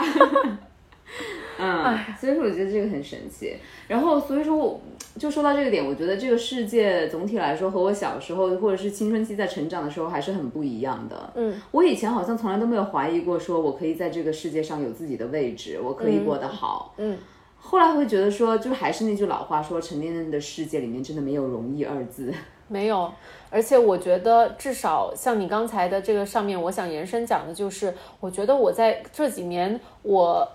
[1.58, 3.56] 嗯，所以说我觉得这个很神奇。
[3.88, 4.80] 然后所以说，我
[5.18, 11.32] 就说到这个点，我觉得这个世界总体来说和我小时候或者是青春期在成长的时候还是很不一样的。
[11.34, 16.94] 嗯，我以前好像从来都没有怀疑过，说我可以在这个世界上有自己的位置，我可以过得好。
[16.96, 17.18] 嗯，
[17.58, 22.32] 后来会觉得说，就还是那句老话，说成年人的世界里面真的没有容易二字。
[22.66, 23.12] 没有，
[23.50, 30.48] 而且我觉得至少像你刚才的这个上面，我想延伸讲的就是，我觉得我在这几年，我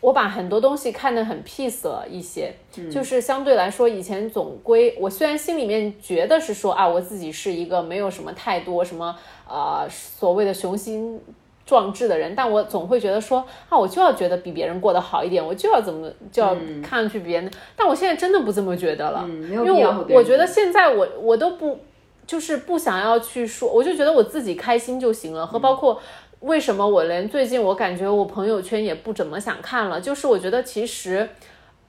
[0.00, 2.54] 我把很多东西看得很 peace 了一些，
[2.90, 9.16] 就是相对来说，以前总归我虽然心里面觉得是说啊，我自己是一个没有什么太多什么
[9.48, 11.20] 呃所谓的雄心。
[11.68, 17.50] 壮志的人，但我总会觉得说啊，我就要觉得比别人过得好一点，我就要怎么就要看上去别人。
[17.76, 21.78] 但我现在真的不这么觉得了，因为我我觉得现在我我都不
[22.26, 25.46] 就是不想要去说，我就觉得我自己开心就行了。
[25.46, 26.00] 和包括
[26.40, 31.28] 为什么我连最近我感觉我朋友圈也不怎么想看了，就是我觉得其实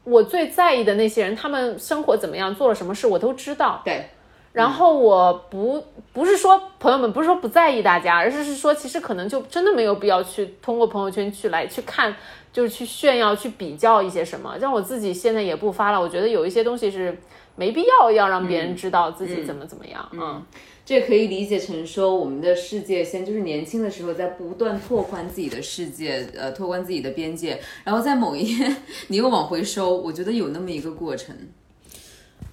[0.04, 3.82] 我最在意的那些人，他们生活怎么样，做了什么事，我都知道。
[3.86, 4.10] 对。
[4.52, 5.82] 然后我不
[6.12, 12.14] 不是说朋友们不是说不在意大家，而是是说其实可能就真的没有必要去通过朋友圈去来去看，
[12.52, 14.58] 就是去炫耀去比较一些什么。
[14.60, 17.16] 像我自己现在也不发了，我觉得有一些东西是
[17.56, 20.10] 没必要要让别人知道自己怎么怎么样。
[20.14, 20.44] 嗯，
[20.90, 28.76] 这可以理解成说我们的世界先就是年轻的时候在不断拓宽自己的世界，呃，拓宽自己的边界，然后在某一天
[29.10, 31.36] 你又往回收，我觉得有那么一个过程。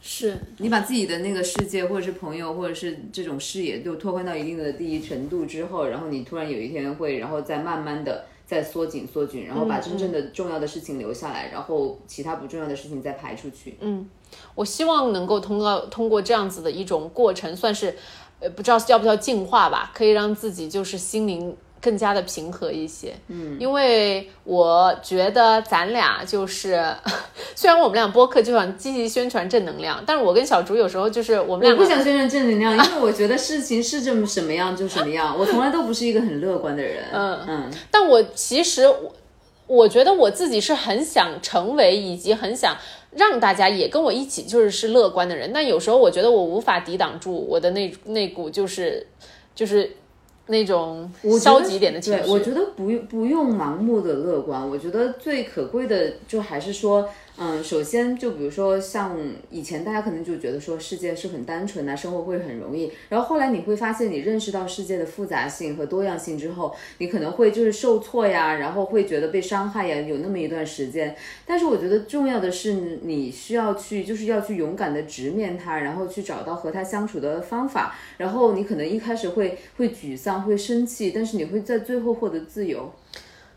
[0.02, 13.76] 是你把自己的那个世界，或者是朋友，或者是这种视野，都拓宽到一定的第一程度之后，然后你突然有一天会，然后再慢慢的再缩紧缩紧，然后把真正的重要的事情留下来，然后其他不重要的事情再排出去。
[13.80, 14.06] 嗯，
[14.54, 17.96] 我希望能够通过通过这样子的一种过程，算是
[18.40, 21.56] 呃不知道叫不叫净化吧，可以让自己就是心灵。
[21.78, 26.84] 更加的平和一些，嗯，因为我觉得咱俩就是，
[27.54, 37.38] 虽然我们俩播客就想积极宣传正能量，但是我跟小竹有时候就是我们俩不想宣传正能量，因为我觉得事情是这么什么样就什么样，我从来都不是一个很乐观的人，嗯。
[37.46, 39.12] 嗯，但我其实我
[39.68, 42.76] 我觉得我自己是很想成为，以及很想
[43.16, 49.06] 让大家也跟我一起就是是乐观的人，但有时候我觉得我无法抵挡住我的那那股就是
[49.54, 49.90] 就是。
[50.48, 51.10] 那种
[51.40, 54.70] 消极点的情绪，我觉得不用不用盲目的乐观。
[54.70, 57.08] 我觉得最可贵的就还是说。
[57.38, 59.14] 嗯，首先就比如说像
[59.50, 62.90] 以前大家可能就觉得说世界是很单纯的，生活会很容易。
[63.10, 71.14] 然后后来你会发现，你认识到世界的复杂性和多样性之后，你可能会就是受挫呀，然后会觉得被伤害呀，有那么一段时间。
[71.44, 72.72] 但是我觉得重要的是，
[73.02, 77.94] 你需要去就是要去勇敢的直面它，然后去找到和它相处的方法。
[78.16, 82.90] 然后你可能一开始会会沮丧，会生气，但是你会在最后获得自由。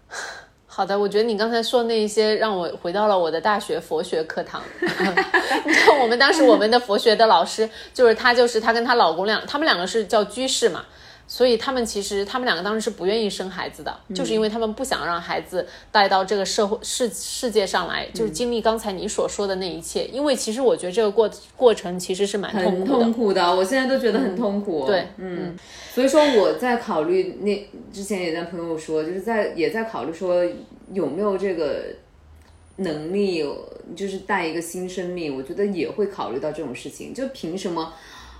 [0.79, 4.63] 好的，我觉得你刚才说那一些让我回到了我的大学佛学课堂。
[4.79, 10.85] 你看，我们当时我们的佛学的老师就是她，就是她跟她老公两，他们两个是叫居士嘛。
[11.31, 20.05] 所以他们其实，他们两个当时是不愿意生孩子的，就是因为他们不想让孩子带到这个社会世世界上来，就是经历刚才你所说的那一切。
[20.05, 23.55] 因为其实我觉得这个过过程其实是蛮痛苦的，痛苦的。
[23.55, 24.87] 我现在都觉得很痛苦。
[24.87, 25.55] 对，嗯。
[25.93, 30.43] 所以说我在考虑，那之前也在朋友说，就是在也在考虑说
[30.91, 31.83] 有没有这个
[32.77, 33.45] 能力，
[33.95, 35.37] 就是带一个新生命。
[35.37, 37.93] 我觉得也会考虑到这种事情，就凭什么？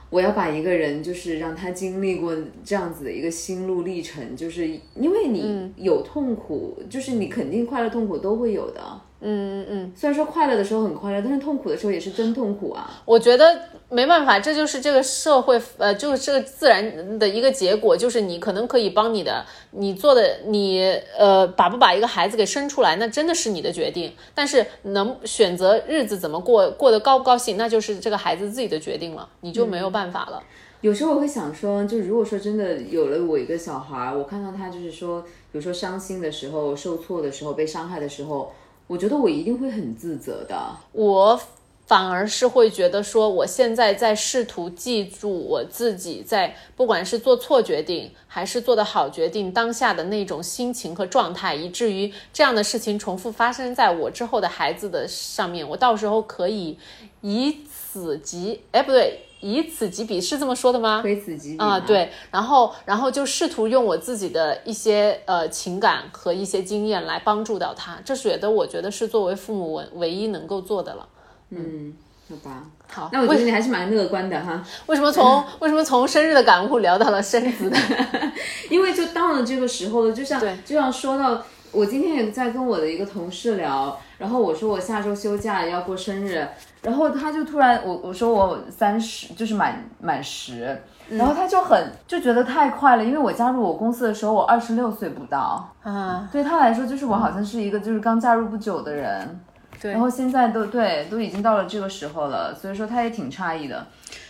[0.09, 8.81] 我要把一个人，就是让他经历过这样子的一个心路历程，就是因为你有痛苦，就是你肯定快乐痛苦都会有的。
[9.21, 12.89] 嗯嗯嗯，虽然说快乐的时候很快乐，但是痛苦的时候也是真痛苦啊。
[13.03, 13.59] 我觉得
[13.89, 20.81] 没办法，这就是这个社会，呃，就是这个自然的一个结果，就是你可能可以帮你的，你做的，你
[21.17, 24.13] 呃，把不把一个孩子给生出来，那真的是你的决定。
[24.33, 30.41] 但是能选择日子怎么过，过得高不高兴，那就是这个孩子自己的决定了，你就没有办法了。
[30.79, 38.53] 有时候我会想说，就如果说真的有了我一个小孩，我看到他就是说，比如说伤心的时候、受挫的时候、被伤害的时候。
[38.89, 40.59] 我觉得我一定会很自责的。
[40.93, 41.39] 我
[41.85, 56.77] 反而是会觉得说，我现在在试图记住我自己在不管是做错决定还是做的好决定当下的那种心情和状态，以至于这样的事情重复发生在我之后的孩子的上面，我到时候可以
[57.21, 61.01] 以此及哎不对，以此及彼是这么说的吗？
[61.03, 71.07] 非此即彼啊，对，然后然后就试图用我自己的一些呃情感和一些经验来帮助到他，这觉得我觉得是作为父母唯唯一能够做的了。
[71.51, 71.93] 嗯，
[72.29, 74.63] 好吧，好，那我觉得你还是蛮乐观的哈。
[74.87, 77.77] 为什么从 为什么从生日的感悟聊到了生子的？
[78.69, 86.47] 因为就到了这个时候了，就像就像说到，我今天也在跟我的一个同事聊，然后我说我下周休假要过生日，
[86.81, 99.39] 然后他就突然我我说我三十就是满满十，然后他就很就觉得太快了，因为我加入我公司的时候我二十六岁不到啊，对他来说就是我好像是一个就是刚加入不久的人。
[99.81, 103.87] 对然后现在都对，都已经到了这个时候了，所以说他也挺诧异的，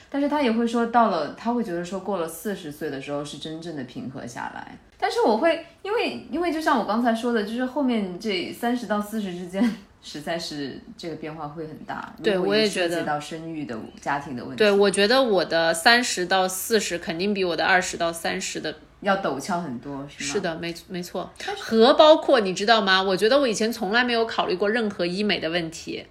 [0.07, 4.77] 但是他也会说到了，他会觉得说过了四十岁的时候是真正的平和下来。
[4.99, 9.63] 但是我会因为因为就像我刚才说的，就是后面这三十到四十之间，
[10.01, 12.13] 实在是这个变化会很大。
[12.23, 14.57] 对，我也觉得到生育的家庭的问题。
[14.57, 18.75] 对，我觉得我的三十到四十肯定比我的二十到三十的。
[19.01, 21.31] 要陡峭很多，是是的，没没错。
[21.57, 23.01] 和包括你知道吗？
[23.01, 26.05] 我觉得我以前从来没有考虑过任何医美的问题，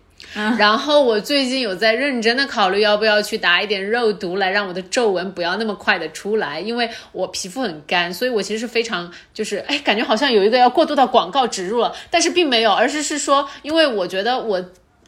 [0.59, 14.65] 然后我最近有在认真的考虑要不要去打一点肉毒来让我的皱纹不要那么快的出来，因为我皮肤很干，所以我其实是非常就是哎，感觉好像有一个要过渡到广告植入了，但是并没有，而是是说，因为我觉得我。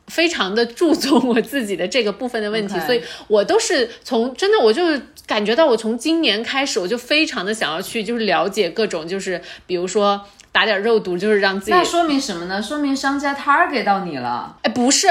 [0.07, 10.21] 非常的注重我自己的这个部分的问题，所以我都是从真的，我就是感觉到我从今年开始，我就非常的想要去，就是了解各种，就是比如说
[10.53, 11.73] 打点肉毒，就是让自己。
[11.73, 12.63] 那说明什么呢？
[12.63, 14.57] 说明商家 target 到你了？
[14.63, 15.09] 哎，不是，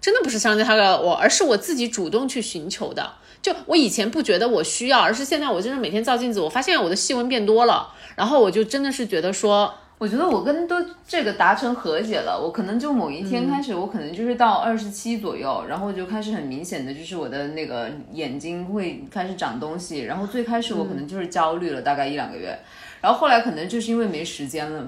[0.00, 3.12] 真的不是商家 target 我，而是我自己主动去寻求的。
[3.40, 9.74] 就我以前不觉得我需要，而是现在我真的每天照镜子，我发现我的细纹变多了，然后我就真的是觉得说。
[9.96, 22.58] 我觉得我跟都这个达成和解了，我可能就某一天开始，我可能就是到二十七左右，然后就开始很明显的就是我的那个眼睛会开始长东西，然后最开始我可能就是焦虑了大概一两个月，
[23.04, 24.82] 然后后来可能就是因为没时间了，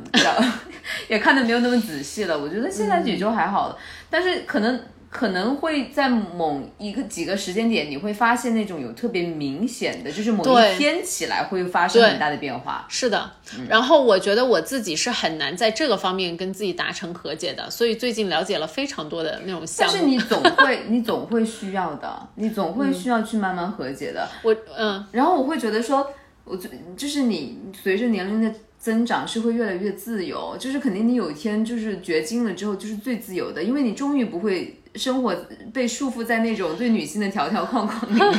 [1.07, 3.77] 也看的没有那么仔细了，我觉得现在也就还好了，
[4.09, 4.81] 但是可能。
[5.09, 12.85] 可能会在某一个几个时间点，你会发现那种有特别明显的，就是某一天起来会发生很大的变化。
[12.89, 13.31] 是的，
[13.67, 19.93] 然后我觉得我自己是很难在这个方面跟自己达成和解的，所以最近了解了非常多的那种项目。
[19.95, 24.29] 但是你 总会，你总会需要的，你总会需要去慢慢和解的。
[24.43, 26.13] 我嗯，然后我会觉得说，
[26.47, 28.51] 我就就是你随着年龄的。
[28.79, 35.35] 增长是会越来越自由，就是肯定你有一天就是绝经了之后就是最自由的，因为你终于不会生活
[35.73, 38.31] 被束缚在那种对女性的条条框框里面。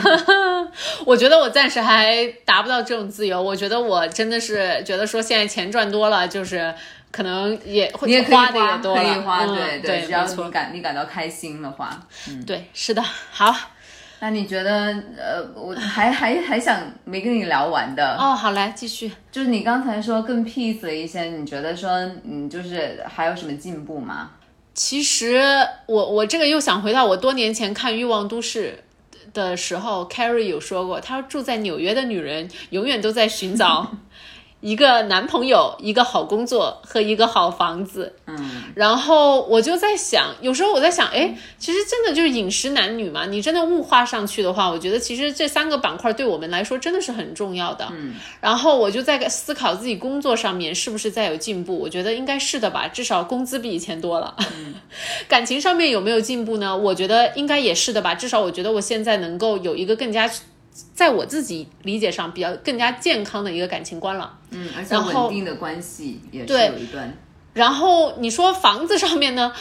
[1.06, 6.74] 我觉得我暂时还达不到这种自由，我觉得我真的是觉得说现在钱赚多了，就是
[7.12, 13.54] 可能也会花的也多了，可以花，对对，只要你感你感到开心的话，嗯，对，是的，好。
[14.20, 21.92] 那你觉得，呃，我还还还想没跟你聊完的哦，好来继续，就是你刚才说更 peace 了一些，你觉得说，
[22.24, 24.32] 嗯，就是还有什么进步吗？
[24.74, 25.40] 其实
[25.86, 28.80] 我我这个又想回到我多年前看《欲望都市》
[29.34, 33.92] 的时候，Carrie 有说过，她说住在纽约的女人永远都在寻找。
[34.60, 54.36] 一个男朋友，一个好工作和一个好房子，嗯，然后我就在想，有时候我在想，哎，其实真的就是饮食男女嘛，你真的物化上去的话，我觉得其实这三个板块对我们来说真的是很重要的，嗯，然后我就在思考自己工作上面是不是再有进步，我觉得应该是的吧，至少工资比以前多了，
[55.30, 56.76] 感情上面有没有进步呢？
[56.76, 60.28] 我觉得应该也是的吧，至少我觉得我现在能够有一个更加。
[60.94, 64.38] 在我自己理解上，比较更加健康的一个感情观了。
[64.52, 67.18] 嗯，而且稳定的关系也是有一段。
[67.54, 69.52] 然后你说房子上面呢？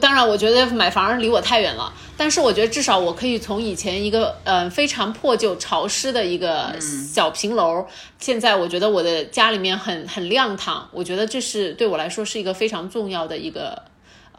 [0.00, 1.92] 当然，我觉得买房离我太远了。
[2.16, 7.84] 但是我觉得至少我可以从以前一个呃非常破旧潮湿的一个小平楼，
[8.20, 10.88] 现在我觉得我的家里面很很亮堂。
[10.92, 13.82] 我觉得这是对我来说是一个非常重要的一个。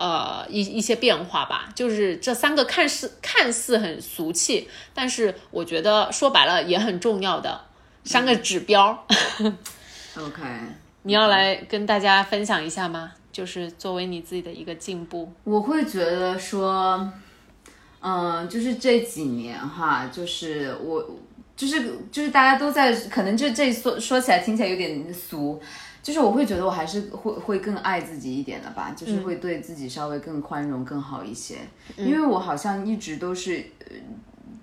[0.02, 7.62] 呃，一一些变化吧，就是这三个看似看似很俗气，但是我觉得说白了也很重要的
[8.04, 9.06] 三个指标。
[10.18, 10.41] OK，
[11.04, 13.12] 你要来跟大家分享一下吗？
[13.32, 17.08] 就是作为你自己的一个进步，我会觉得说，
[18.02, 21.08] 嗯，就是这几年哈，就是我
[21.56, 25.62] 就是就是大家都在，可能就这说说起来听起来有点俗。
[26.02, 31.60] 就是我会觉得我还是会会更爱自己一点的吧，就是会对自己稍微更宽容更好一些，
[31.97, 33.66] 因为我好像一直都是。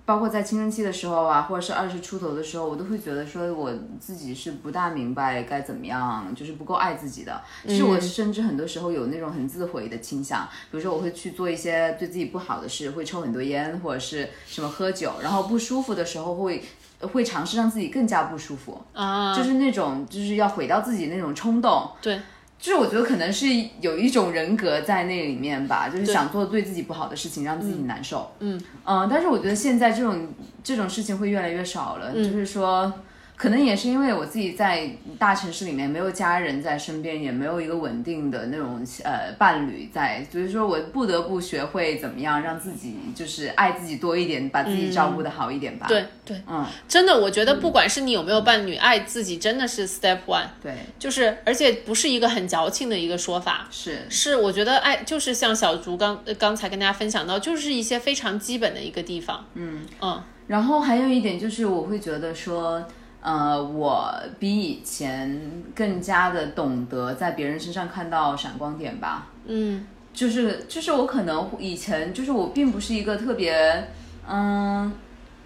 [0.05, 7.39] 包括在青春期的时候啊，或者是二十出头的时候，我都会觉得说我自己是不大明白该怎么样，就是不够爱自己的。
[7.67, 16.63] 其实我甚至很多时候有那种很自毁的倾向，比如说我会去做一些对自己不好的事，会抽很多烟或者是什么喝酒，然后不舒服的时候会
[17.07, 21.89] 会尝试让自己更加不舒服啊，就是那种就是要毁掉自己那种冲动。
[22.01, 22.19] 对。
[22.57, 23.47] 就是我觉得可能是
[23.79, 28.29] 有一种人格在那里面吧，就是想做对自己不好的事情，让自己难受。
[28.39, 30.27] 嗯嗯，但是我觉得现在这种
[30.61, 32.93] 这种事情会越来越少了，就是说。
[33.39, 34.85] 可能也是因为我自己在
[35.17, 45.87] 大城市里面没有家人在身边，也没有一个稳定的那种呃伴侣在，所以说我不得不学会怎么样让自己就是爱自己多一点，把自己照顾的好一点吧。
[45.87, 50.47] 对对，嗯，真的，我觉得不管是你有没有伴侣，爱自己真的是 step one。
[50.61, 59.45] 对，就是而且不是一个很矫情的一个说法，是是，我觉得爱就是像小竹刚刚才跟大家分享到，就是一些非常基本的一个地方。
[59.53, 62.85] 嗯嗯，然后还有一点就是我会觉得说。
[63.21, 65.41] 呃，我比以前
[65.75, 69.27] 更加的懂得在别人身上看到闪光点吧。
[69.45, 73.89] 嗯，就是就是我可能以前就是我并不是一个特别
[74.25, 74.91] 嗯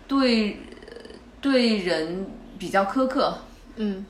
[0.07, 0.59] 对
[1.41, 2.28] 对人
[2.59, 3.39] 比较苛刻。
[3.78, 4.05] 嗯，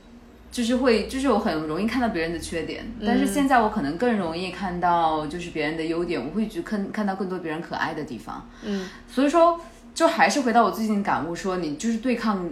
[0.52, 8.46] 就是会就是我很容易看到别人的缺点，但是现在我可能更容易看到就是别人的优点，我会去看看到更多别人可爱的地方。
[8.64, 9.58] 嗯，所以说
[9.96, 12.46] 就还是回到我最近感悟，说你就是对抗。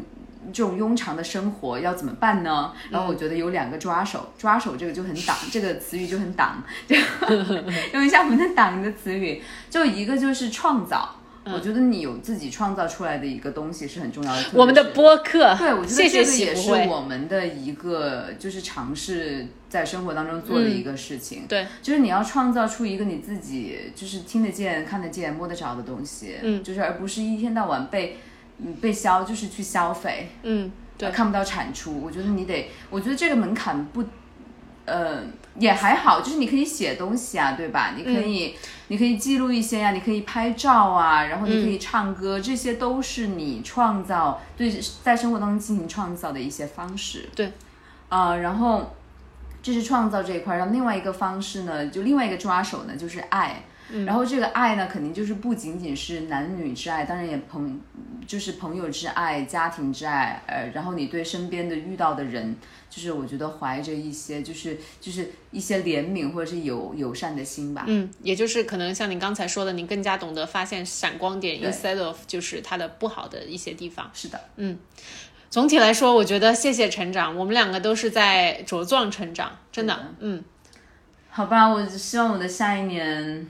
[0.54, 2.74] 这种庸常的生活要怎么办呢？
[2.90, 6.64] 然后我觉得有两个抓手，抓手这个就很挡， 这个词语就很挡，
[7.94, 11.18] 用一下我们的挡的词语，就一个就是创造。
[11.44, 14.44] 我觉得你有自己创造出来的一个东西是很重要的。
[14.54, 21.46] 我们的播客，对，我觉得这个也是我们的一个就是尝试在生活当中做的一个事情。
[21.48, 28.20] 对，就是你要创造出一个你自己就是听得见、看得见、摸得着的东西，嗯，就是而不是一天到晚被。
[28.64, 32.00] 嗯，被消就是去消费，嗯，对，看不到产出。
[32.02, 34.04] 我觉得你得，我觉得这个门槛不，
[34.86, 35.24] 呃，
[35.56, 37.94] 也还好，就是你可以写东西啊，对吧？
[37.98, 38.56] 你可以，
[38.90, 44.72] 你可以记录一些呀，你可以拍照啊，然后你可以唱歌，这些都是你创造对
[45.04, 47.30] 在生活当中进行创造的一些方式。
[47.36, 47.52] 对，
[48.10, 48.96] 啊，然后
[49.64, 53.64] 这是创造这一块，然后另外一个方式呢，就另外一个抓手呢，就是爱。
[54.06, 57.80] 然后这个爱呢，肯定就是不仅仅是男女之爱，当然也朋，
[58.26, 60.42] 就是朋友之爱、家庭之爱。
[60.48, 62.56] 呃，然后你对身边的遇到的人，
[62.90, 67.84] 就是我觉得怀着一些，就是就是一些怜悯或者是友友善的心吧。
[67.88, 74.10] 嗯，也就是可能像你刚才说的，你更加懂得发现闪光点，instead of 就是它的不好的一些地方。
[74.14, 74.78] 是的，嗯，
[75.50, 80.14] 总体来说，我觉得谢谢成长，我们两个都是在茁壮成长，真的。
[80.20, 80.44] 嗯，
[81.30, 83.48] 好吧，我希望我的下一年。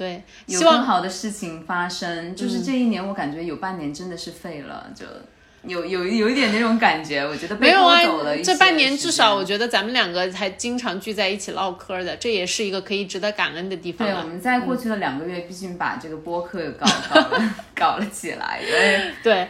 [0.00, 2.34] 对，有更好的事情发生。
[2.34, 5.04] 就是这一年，我感觉有半年真的是废了，就
[5.64, 7.20] 有有有一点那种感觉。
[7.20, 7.98] 我觉得没有啊，
[8.42, 14.08] 这半年至少我觉得咱们两个还经常聚在一起唠嗑的，这也是一个可以值得感恩的地方。
[14.08, 18.58] 对，我们在过去的两个月，毕竟把这个播客搞搞了搞了起来。
[18.62, 19.48] 对 对，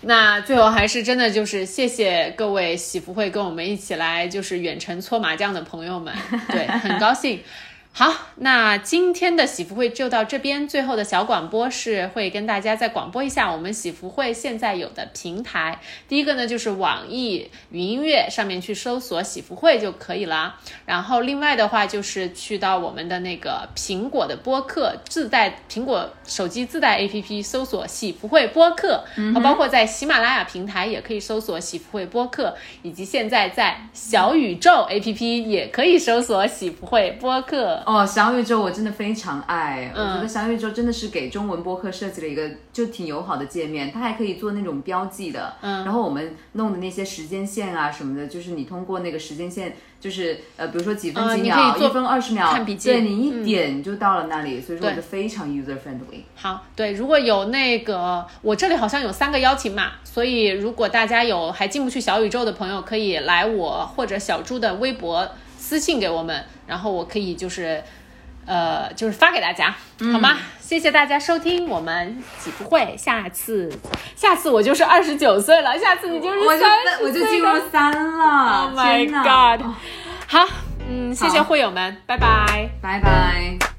[0.00, 6.12] 那最后还是真的就是谢谢各位喜福会跟我们一起来就是远程搓麻将的朋友们，
[6.48, 7.40] 对，很高兴。
[7.94, 10.66] 好，那今天的喜福会就到这边。
[10.66, 15.78] 最后的小广播是会跟大家再广播一下我们喜福会现在有的平台。
[16.08, 20.58] 第一个呢，就是网易云音乐上面去搜索喜福会就可以了。
[20.86, 37.81] 然后另外的话，就是去到我们的那个苹果的播客自带苹果手机自带 APP 搜索喜福会播客，和包括在喜马拉雅平台也可以搜索喜福会播客，以及现在在小宇宙 APP 也可以搜索喜福会播客。
[37.86, 56.22] 哦，小宇宙我真的非常爱，我觉得小宇宙真的是给中文播客设计了一个就挺友好的界面，它还可以做那种标记的，嗯，然后我们弄的那些时间线啊什么的，就是你通过那个时间线，就是呃，比如说几分几秒，一分二十秒，看笔记，对你一点就到了那里，所以说我觉得非常 user friendly。
[56.34, 65.28] 好，对，如果有那个我这里好像有三个邀请码，所以如果大家有还进不去小宇宙的朋友，可以来我或者小猪的微博。
[65.72, 67.82] 私信给我们，然后我可以就是，
[68.44, 69.74] 呃，就是发给大家，
[70.12, 70.36] 好吗？
[70.60, 73.72] 谢谢大家收听，我们几不会，下次，
[74.14, 79.64] 下次我就是二十九岁了，下次你就是三十，我就进入三了，Oh my God！
[80.26, 80.46] 好，
[80.86, 83.71] 嗯，谢谢会友们，拜拜，拜拜。